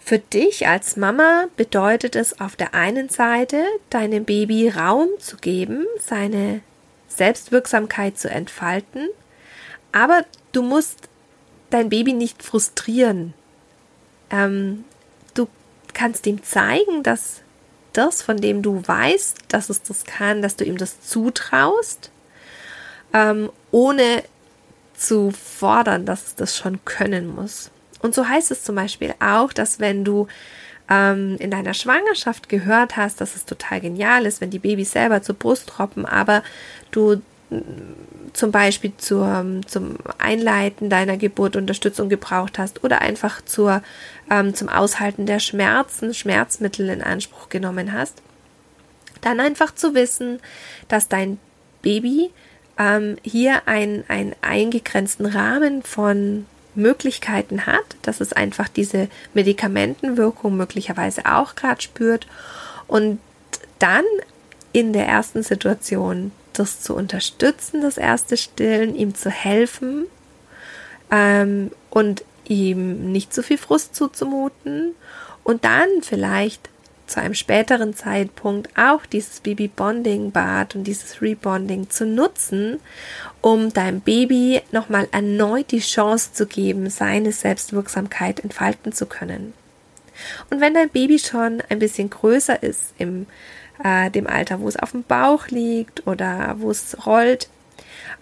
Für 0.00 0.18
dich 0.18 0.66
als 0.66 0.96
Mama 0.96 1.46
bedeutet 1.56 2.16
es 2.16 2.40
auf 2.40 2.56
der 2.56 2.74
einen 2.74 3.08
Seite, 3.08 3.64
deinem 3.88 4.24
Baby 4.24 4.68
Raum 4.68 5.08
zu 5.20 5.36
geben, 5.36 5.86
seine 6.00 6.60
Selbstwirksamkeit 7.06 8.18
zu 8.18 8.28
entfalten, 8.28 9.10
aber 9.92 10.24
du 10.50 10.62
musst 10.62 11.08
dein 11.70 11.88
Baby 11.88 12.14
nicht 12.14 12.42
frustrieren. 12.42 13.32
Ähm, 14.28 14.84
du 15.34 15.46
kannst 15.94 16.26
ihm 16.26 16.42
zeigen, 16.42 17.04
dass 17.04 17.42
das, 17.92 18.22
von 18.22 18.38
dem 18.38 18.62
du 18.62 18.82
weißt, 18.84 19.38
dass 19.46 19.70
es 19.70 19.82
das 19.82 20.04
kann, 20.04 20.42
dass 20.42 20.56
du 20.56 20.64
ihm 20.64 20.78
das 20.78 21.00
zutraust, 21.02 22.10
ähm, 23.16 23.50
ohne 23.70 24.22
zu 24.94 25.30
fordern, 25.30 26.04
dass 26.04 26.26
es 26.26 26.34
das 26.34 26.56
schon 26.56 26.84
können 26.84 27.34
muss. 27.34 27.70
Und 28.02 28.14
so 28.14 28.28
heißt 28.28 28.50
es 28.50 28.62
zum 28.62 28.76
Beispiel 28.76 29.14
auch, 29.20 29.52
dass 29.52 29.80
wenn 29.80 30.04
du 30.04 30.28
ähm, 30.90 31.36
in 31.38 31.50
deiner 31.50 31.74
Schwangerschaft 31.74 32.48
gehört 32.48 32.96
hast, 32.96 33.20
dass 33.20 33.34
es 33.34 33.46
total 33.46 33.80
genial 33.80 34.26
ist, 34.26 34.40
wenn 34.40 34.50
die 34.50 34.58
Babys 34.58 34.92
selber 34.92 35.22
zur 35.22 35.34
Brust 35.34 35.68
troppen, 35.68 36.04
aber 36.04 36.42
du 36.90 37.22
zum 38.32 38.50
Beispiel 38.50 38.92
zur, 38.98 39.46
zum 39.66 39.96
Einleiten 40.18 40.90
deiner 40.90 41.16
Geburt 41.16 41.56
Unterstützung 41.56 42.08
gebraucht 42.08 42.58
hast 42.58 42.84
oder 42.84 43.00
einfach 43.00 43.40
zur, 43.44 43.82
ähm, 44.30 44.54
zum 44.54 44.68
Aushalten 44.68 45.26
der 45.26 45.38
Schmerzen 45.38 46.12
Schmerzmittel 46.12 46.88
in 46.90 47.02
Anspruch 47.02 47.48
genommen 47.48 47.92
hast, 47.92 48.20
dann 49.22 49.40
einfach 49.40 49.74
zu 49.74 49.94
wissen, 49.94 50.40
dass 50.88 51.08
dein 51.08 51.38
Baby 51.82 52.30
ähm, 52.78 53.16
hier 53.22 53.66
einen, 53.66 54.04
einen 54.08 54.34
eingegrenzten 54.42 55.26
Rahmen 55.26 55.82
von 55.82 56.46
Möglichkeiten 56.74 57.66
hat, 57.66 57.96
dass 58.02 58.20
es 58.20 58.32
einfach 58.32 58.68
diese 58.68 59.08
Medikamentenwirkung 59.34 60.56
möglicherweise 60.56 61.26
auch 61.26 61.54
gerade 61.54 61.80
spürt 61.80 62.26
und 62.86 63.18
dann 63.78 64.04
in 64.72 64.92
der 64.92 65.06
ersten 65.06 65.42
Situation 65.42 66.32
das 66.52 66.80
zu 66.80 66.94
unterstützen, 66.94 67.82
das 67.82 67.96
erste 67.96 68.36
Stillen, 68.36 68.94
ihm 68.94 69.14
zu 69.14 69.30
helfen 69.30 70.06
ähm, 71.10 71.70
und 71.90 72.24
ihm 72.44 73.12
nicht 73.12 73.32
zu 73.32 73.42
viel 73.42 73.58
Frust 73.58 73.94
zuzumuten 73.94 74.94
und 75.44 75.64
dann 75.64 75.88
vielleicht 76.02 76.68
zu 77.06 77.20
einem 77.20 77.34
späteren 77.34 77.94
Zeitpunkt 77.94 78.68
auch 78.76 79.06
dieses 79.06 79.40
Baby-Bonding-Bad 79.40 80.74
und 80.74 80.84
dieses 80.84 81.22
Rebonding 81.22 81.88
zu 81.90 82.04
nutzen, 82.04 82.80
um 83.40 83.72
deinem 83.72 84.00
Baby 84.00 84.62
nochmal 84.72 85.08
erneut 85.12 85.70
die 85.70 85.80
Chance 85.80 86.32
zu 86.32 86.46
geben, 86.46 86.90
seine 86.90 87.32
Selbstwirksamkeit 87.32 88.40
entfalten 88.40 88.92
zu 88.92 89.06
können. 89.06 89.54
Und 90.50 90.60
wenn 90.60 90.74
dein 90.74 90.90
Baby 90.90 91.18
schon 91.18 91.62
ein 91.68 91.78
bisschen 91.78 92.10
größer 92.10 92.62
ist 92.62 92.94
im 92.98 93.26
äh, 93.82 94.10
dem 94.10 94.26
Alter, 94.26 94.60
wo 94.60 94.68
es 94.68 94.76
auf 94.76 94.92
dem 94.92 95.02
Bauch 95.02 95.48
liegt 95.48 96.06
oder 96.06 96.56
wo 96.58 96.70
es 96.70 97.06
rollt. 97.06 97.48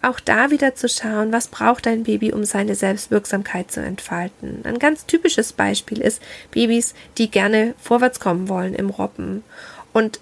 Auch 0.03 0.21
da 0.21 0.51
wieder 0.51 0.75
zu 0.75 0.89
schauen, 0.89 1.33
was 1.33 1.49
braucht 1.49 1.87
dein 1.87 2.05
Baby, 2.05 2.33
um 2.33 2.45
seine 2.45 2.75
Selbstwirksamkeit 2.75 3.71
zu 3.71 3.81
entfalten. 3.81 4.63
Ein 4.65 4.79
ganz 4.79 5.07
typisches 5.07 5.53
Beispiel 5.53 6.01
ist 6.01 6.23
Babys, 6.51 6.95
die 7.19 7.31
gerne 7.31 7.75
vorwärts 7.81 8.21
kommen 8.21 8.49
wollen 8.49 8.75
im 8.75 8.91
Robben 8.91 9.45
und 9.93 10.21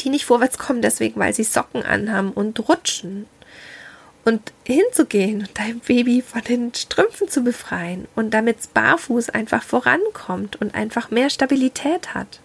die 0.00 0.10
nicht 0.10 0.24
vorwärts 0.24 0.58
kommen 0.58 0.82
deswegen, 0.82 1.20
weil 1.20 1.34
sie 1.34 1.44
Socken 1.44 1.82
anhaben 1.82 2.32
und 2.32 2.68
rutschen. 2.68 3.26
Und 4.24 4.52
hinzugehen 4.64 5.40
und 5.40 5.58
dein 5.58 5.80
Baby 5.80 6.22
von 6.22 6.42
den 6.42 6.74
Strümpfen 6.74 7.28
zu 7.28 7.42
befreien 7.42 8.06
und 8.14 8.34
damit 8.34 8.60
es 8.60 8.66
barfuß 8.66 9.30
einfach 9.30 9.62
vorankommt 9.62 10.60
und 10.60 10.74
einfach 10.74 11.10
mehr 11.10 11.30
Stabilität 11.30 12.14
hat. 12.14 12.40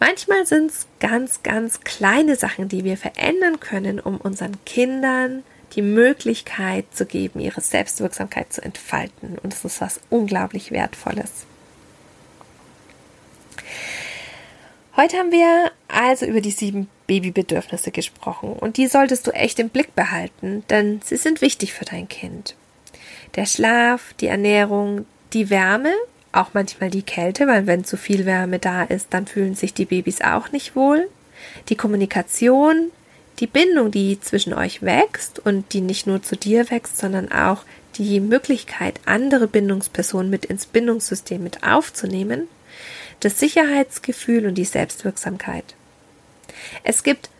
Manchmal 0.00 0.46
sind 0.46 0.70
es 0.70 0.86
ganz, 1.00 1.42
ganz 1.42 1.80
kleine 1.80 2.36
Sachen, 2.36 2.68
die 2.68 2.84
wir 2.84 2.96
verändern 2.96 3.60
können, 3.60 3.98
um 3.98 4.16
unseren 4.18 4.64
Kindern 4.64 5.42
die 5.74 5.82
Möglichkeit 5.82 6.86
zu 6.94 7.04
geben, 7.04 7.40
ihre 7.40 7.60
Selbstwirksamkeit 7.60 8.52
zu 8.52 8.62
entfalten. 8.62 9.38
Und 9.42 9.52
es 9.52 9.64
ist 9.64 9.80
was 9.80 10.00
unglaublich 10.08 10.70
Wertvolles. 10.70 11.46
Heute 14.96 15.16
haben 15.16 15.30
wir 15.30 15.70
also 15.86 16.26
über 16.26 16.40
die 16.40 16.50
sieben 16.50 16.88
Babybedürfnisse 17.06 17.92
gesprochen 17.92 18.52
und 18.52 18.76
die 18.76 18.88
solltest 18.88 19.26
du 19.26 19.30
echt 19.30 19.60
im 19.60 19.68
Blick 19.68 19.94
behalten, 19.94 20.64
denn 20.70 21.00
sie 21.04 21.16
sind 21.16 21.40
wichtig 21.40 21.72
für 21.72 21.84
dein 21.84 22.08
Kind. 22.08 22.56
Der 23.36 23.46
Schlaf, 23.46 24.12
die 24.14 24.26
Ernährung, 24.26 25.06
die 25.32 25.50
Wärme, 25.50 25.92
auch 26.32 26.50
manchmal 26.52 26.90
die 26.90 27.02
Kälte, 27.02 27.46
weil 27.46 27.66
wenn 27.66 27.84
zu 27.84 27.96
viel 27.96 28.26
Wärme 28.26 28.58
da 28.58 28.82
ist, 28.82 29.08
dann 29.10 29.26
fühlen 29.26 29.54
sich 29.54 29.74
die 29.74 29.86
Babys 29.86 30.20
auch 30.20 30.52
nicht 30.52 30.76
wohl. 30.76 31.08
Die 31.68 31.76
Kommunikation, 31.76 32.90
die 33.38 33.46
Bindung, 33.46 33.90
die 33.90 34.20
zwischen 34.20 34.52
euch 34.52 34.82
wächst 34.82 35.38
und 35.38 35.72
die 35.72 35.80
nicht 35.80 36.06
nur 36.06 36.22
zu 36.22 36.36
dir 36.36 36.70
wächst, 36.70 36.98
sondern 36.98 37.30
auch 37.30 37.64
die 37.96 38.20
Möglichkeit, 38.20 39.00
andere 39.06 39.48
Bindungspersonen 39.48 40.30
mit 40.30 40.44
ins 40.44 40.66
Bindungssystem 40.66 41.42
mit 41.42 41.62
aufzunehmen, 41.64 42.48
das 43.20 43.38
Sicherheitsgefühl 43.38 44.46
und 44.46 44.54
die 44.54 44.64
Selbstwirksamkeit. 44.64 45.74
Es 46.84 47.02
gibt, 47.02 47.30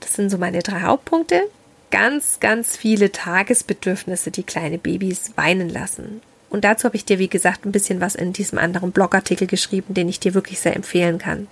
das 0.00 0.14
sind 0.14 0.30
so 0.30 0.38
meine 0.38 0.60
drei 0.60 0.82
Hauptpunkte, 0.82 1.42
ganz, 1.90 2.40
ganz 2.40 2.76
viele 2.76 3.12
Tagesbedürfnisse, 3.12 4.30
die 4.30 4.42
kleine 4.42 4.78
Babys 4.78 5.32
weinen 5.36 5.68
lassen. 5.68 6.22
Und 6.52 6.64
dazu 6.64 6.84
habe 6.84 6.96
ich 6.96 7.06
dir, 7.06 7.18
wie 7.18 7.28
gesagt, 7.28 7.64
ein 7.64 7.72
bisschen 7.72 8.02
was 8.02 8.14
in 8.14 8.34
diesem 8.34 8.58
anderen 8.58 8.92
Blogartikel 8.92 9.46
geschrieben, 9.46 9.94
den 9.94 10.10
ich 10.10 10.20
dir 10.20 10.34
wirklich 10.34 10.60
sehr 10.60 10.76
empfehlen 10.76 11.16
kann. 11.16 11.48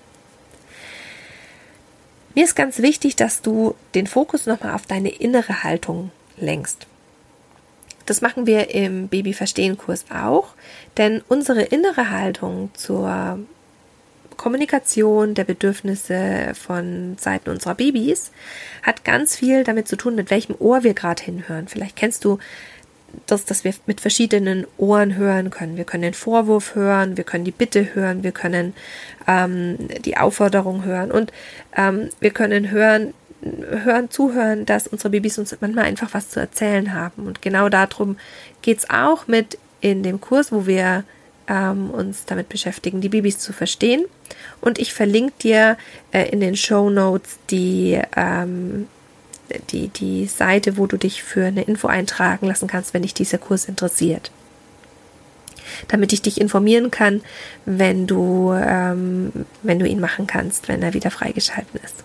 Mir 2.34 2.44
ist 2.44 2.54
ganz 2.54 2.80
wichtig, 2.80 3.16
dass 3.16 3.40
du 3.40 3.74
den 3.94 4.06
Fokus 4.06 4.44
nochmal 4.44 4.74
auf 4.74 4.84
deine 4.84 5.08
innere 5.08 5.64
Haltung 5.64 6.10
lenkst. 6.36 6.86
Das 8.04 8.20
machen 8.20 8.46
wir 8.46 8.74
im 8.74 9.08
Baby-Verstehen-Kurs 9.08 10.04
auch, 10.14 10.48
denn 10.98 11.22
unsere 11.28 11.62
innere 11.62 12.10
Haltung 12.10 12.68
zur 12.74 13.38
Kommunikation 14.36 15.32
der 15.34 15.44
Bedürfnisse 15.44 16.52
von 16.54 17.16
Seiten 17.18 17.48
unserer 17.48 17.74
Babys 17.74 18.32
hat 18.82 19.04
ganz 19.04 19.34
viel 19.36 19.64
damit 19.64 19.88
zu 19.88 19.96
tun, 19.96 20.14
mit 20.14 20.30
welchem 20.30 20.56
Ohr 20.58 20.82
wir 20.82 20.92
gerade 20.92 21.22
hinhören. 21.22 21.68
Vielleicht 21.68 21.96
kennst 21.96 22.26
du 22.26 22.38
das, 23.26 23.44
dass 23.44 23.64
wir 23.64 23.74
mit 23.86 24.00
verschiedenen 24.00 24.66
Ohren 24.76 25.16
hören 25.16 25.50
können. 25.50 25.76
Wir 25.76 25.84
können 25.84 26.02
den 26.02 26.14
Vorwurf 26.14 26.74
hören, 26.74 27.16
wir 27.16 27.24
können 27.24 27.44
die 27.44 27.50
Bitte 27.50 27.94
hören, 27.94 28.22
wir 28.22 28.32
können 28.32 28.74
ähm, 29.26 29.76
die 30.04 30.16
Aufforderung 30.16 30.84
hören 30.84 31.10
und 31.10 31.32
ähm, 31.76 32.10
wir 32.20 32.30
können 32.30 32.70
hören, 32.70 33.14
hören, 33.42 34.10
zuhören, 34.10 34.66
dass 34.66 34.86
unsere 34.86 35.10
Babys 35.10 35.38
uns 35.38 35.56
manchmal 35.60 35.84
einfach 35.84 36.12
was 36.12 36.28
zu 36.28 36.40
erzählen 36.40 36.92
haben. 36.94 37.26
Und 37.26 37.42
genau 37.42 37.68
darum 37.68 38.16
geht 38.62 38.78
es 38.78 38.90
auch 38.90 39.26
mit 39.26 39.58
in 39.80 40.02
dem 40.02 40.20
Kurs, 40.20 40.52
wo 40.52 40.66
wir 40.66 41.04
ähm, 41.48 41.90
uns 41.90 42.24
damit 42.26 42.48
beschäftigen, 42.48 43.00
die 43.00 43.08
Babys 43.08 43.38
zu 43.38 43.52
verstehen. 43.52 44.04
Und 44.60 44.78
ich 44.78 44.92
verlinke 44.92 45.32
dir 45.42 45.76
äh, 46.12 46.28
in 46.28 46.40
den 46.40 46.56
Show 46.56 46.90
Notes 46.90 47.38
die 47.50 48.00
ähm, 48.16 48.88
die, 49.70 49.88
die 49.88 50.26
Seite, 50.26 50.76
wo 50.76 50.86
du 50.86 50.96
dich 50.96 51.22
für 51.22 51.46
eine 51.46 51.62
Info 51.62 51.88
eintragen 51.88 52.46
lassen 52.46 52.68
kannst, 52.68 52.94
wenn 52.94 53.02
dich 53.02 53.14
dieser 53.14 53.38
Kurs 53.38 53.66
interessiert. 53.66 54.30
Damit 55.88 56.12
ich 56.12 56.22
dich 56.22 56.40
informieren 56.40 56.90
kann, 56.90 57.22
wenn 57.64 58.06
du, 58.06 58.52
ähm, 58.52 59.32
wenn 59.62 59.78
du 59.78 59.86
ihn 59.86 60.00
machen 60.00 60.26
kannst, 60.26 60.68
wenn 60.68 60.82
er 60.82 60.94
wieder 60.94 61.10
freigeschalten 61.10 61.80
ist. 61.84 62.04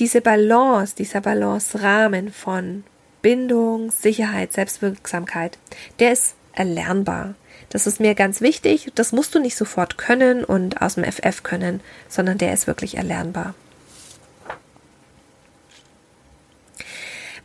Diese 0.00 0.20
Balance, 0.20 0.96
dieser 0.96 1.20
Balance-Rahmen 1.20 2.32
von 2.32 2.82
Bindung, 3.22 3.92
Sicherheit, 3.92 4.52
Selbstwirksamkeit, 4.52 5.56
der 6.00 6.12
ist 6.12 6.34
erlernbar. 6.52 7.34
Das 7.74 7.88
ist 7.88 7.98
mir 7.98 8.14
ganz 8.14 8.40
wichtig. 8.40 8.92
Das 8.94 9.10
musst 9.10 9.34
du 9.34 9.40
nicht 9.40 9.56
sofort 9.56 9.98
können 9.98 10.44
und 10.44 10.80
aus 10.80 10.94
dem 10.94 11.02
FF 11.02 11.42
können, 11.42 11.80
sondern 12.08 12.38
der 12.38 12.52
ist 12.52 12.68
wirklich 12.68 12.96
erlernbar. 12.98 13.56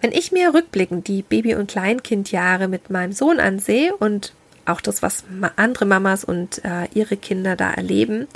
Wenn 0.01 0.11
ich 0.11 0.31
mir 0.31 0.53
rückblickend 0.53 1.07
die 1.07 1.23
Baby- 1.23 1.55
und 1.55 1.71
Kleinkindjahre 1.71 2.67
mit 2.67 2.91
meinem 2.91 3.11
Sohn 3.11 3.39
ansehe 3.39 3.95
und 3.95 4.33
auch 4.65 4.81
das, 4.81 5.01
was 5.01 5.23
andere 5.55 5.85
Mamas 5.85 6.23
und 6.23 6.63
äh, 6.63 6.87
ihre 6.93 7.17
Kinder 7.17 7.55
da 7.55 7.71
erleben, 7.71 8.27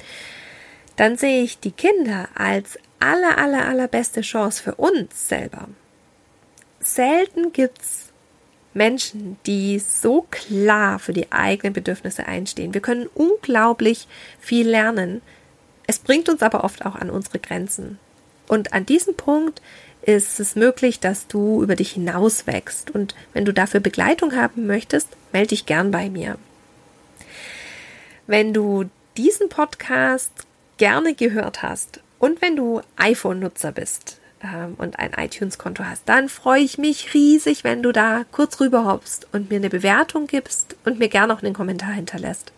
dann 0.96 1.16
sehe 1.16 1.44
ich 1.44 1.60
die 1.60 1.74
Kinder 1.74 2.28
als 2.34 2.80
aller, 3.00 3.38
aller, 3.38 3.68
allerbeste 3.68 4.22
Chance 4.22 4.64
für 4.64 4.74
uns 4.76 5.30
selber. 5.30 5.68
Selten 6.80 7.54
gibt 7.54 7.84
es 7.84 8.13
Menschen, 8.74 9.38
die 9.46 9.80
so 9.80 10.26
klar 10.32 11.00
für 11.00 11.14
die 11.14 11.32
eigenen 11.32 11.74
Bedürfnisse 11.74 12.26
einstehen. 12.26 12.74
Wir 12.74 12.82
können 12.82 13.08
unglaublich 13.14 14.08
viel 14.40 14.68
lernen. 14.68 15.22
Es 15.88 16.00
bringt 16.00 16.30
uns 16.30 16.42
aber 16.42 16.64
oft 16.64 16.86
auch 16.86 16.96
an 16.96 17.10
unsere 17.10 17.40
Grenzen. 17.40 18.00
Und 18.48 18.74
an 18.74 18.86
diesem 18.86 19.16
Punkt 19.16 19.62
ist 20.02 20.40
es 20.40 20.56
möglich, 20.56 21.00
dass 21.00 21.28
du 21.28 21.64
über 21.64 21.76
dich 21.76 21.92
hinaus 21.92 22.46
wächst. 22.48 22.92
Und 22.92 23.16
wenn 23.34 23.46
du 23.46 23.54
dafür 23.54 23.80
Begleitung 23.80 24.36
haben 24.36 24.68
möchtest, 24.68 25.08
melde 25.32 25.50
dich 25.50 25.66
gern 25.66 25.92
bei 25.92 26.10
mir. 26.10 26.38
Wenn 28.28 28.54
du 28.54 28.86
diesen 29.18 29.50
Podcast 29.50 30.32
gerne 30.78 31.14
gehört 31.14 31.62
hast 31.62 32.02
und 32.20 32.42
wenn 32.42 32.56
du 32.56 32.82
iPhone-Nutzer 32.98 33.72
bist, 33.72 34.20
ähm, 34.44 34.76
und 34.78 35.00
ein 35.00 35.14
iTunes-Konto 35.18 35.84
hast, 35.84 36.08
dann 36.08 36.30
freue 36.30 36.62
ich 36.62 36.78
mich 36.78 37.14
riesig, 37.14 37.64
wenn 37.64 37.82
du 37.82 37.92
da 37.92 38.26
kurz 38.32 38.60
rüber 38.60 38.86
hoppst 38.86 39.28
und 39.32 39.50
mir 39.50 39.58
eine 39.58 39.70
Bewertung 39.70 40.28
gibst 40.28 40.76
und 40.86 41.00
mir 41.00 41.10
gerne 41.10 41.34
auch 41.34 41.42
einen 41.42 41.54
Kommentar 41.54 41.94
hinterlässt. 41.94 42.52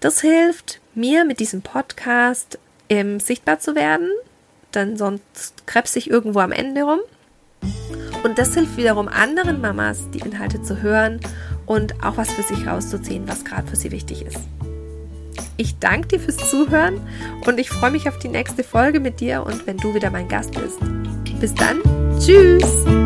Das 0.00 0.20
hilft 0.20 0.80
mir 0.94 1.24
mit 1.24 1.40
diesem 1.40 1.62
Podcast 1.62 2.58
ähm, 2.88 3.20
sichtbar 3.20 3.58
zu 3.58 3.74
werden, 3.74 4.10
denn 4.74 4.96
sonst 4.96 5.66
krebs 5.66 5.96
ich 5.96 6.10
irgendwo 6.10 6.40
am 6.40 6.52
Ende 6.52 6.82
rum. 6.82 7.00
Und 8.22 8.38
das 8.38 8.54
hilft 8.54 8.76
wiederum 8.76 9.08
anderen 9.08 9.60
Mamas, 9.60 10.10
die 10.12 10.20
Inhalte 10.20 10.62
zu 10.62 10.82
hören 10.82 11.20
und 11.66 12.02
auch 12.02 12.16
was 12.16 12.32
für 12.32 12.42
sich 12.42 12.66
rauszuziehen, 12.66 13.28
was 13.28 13.44
gerade 13.44 13.68
für 13.68 13.76
sie 13.76 13.90
wichtig 13.90 14.22
ist. 14.22 14.40
Ich 15.56 15.78
danke 15.78 16.08
dir 16.08 16.20
fürs 16.20 16.50
Zuhören 16.50 17.00
und 17.46 17.58
ich 17.58 17.68
freue 17.68 17.90
mich 17.90 18.08
auf 18.08 18.18
die 18.18 18.28
nächste 18.28 18.64
Folge 18.64 19.00
mit 19.00 19.20
dir 19.20 19.44
und 19.44 19.66
wenn 19.66 19.76
du 19.76 19.94
wieder 19.94 20.10
mein 20.10 20.28
Gast 20.28 20.52
bist. 20.52 20.78
Bis 21.40 21.54
dann. 21.54 21.80
Tschüss. 22.18 23.03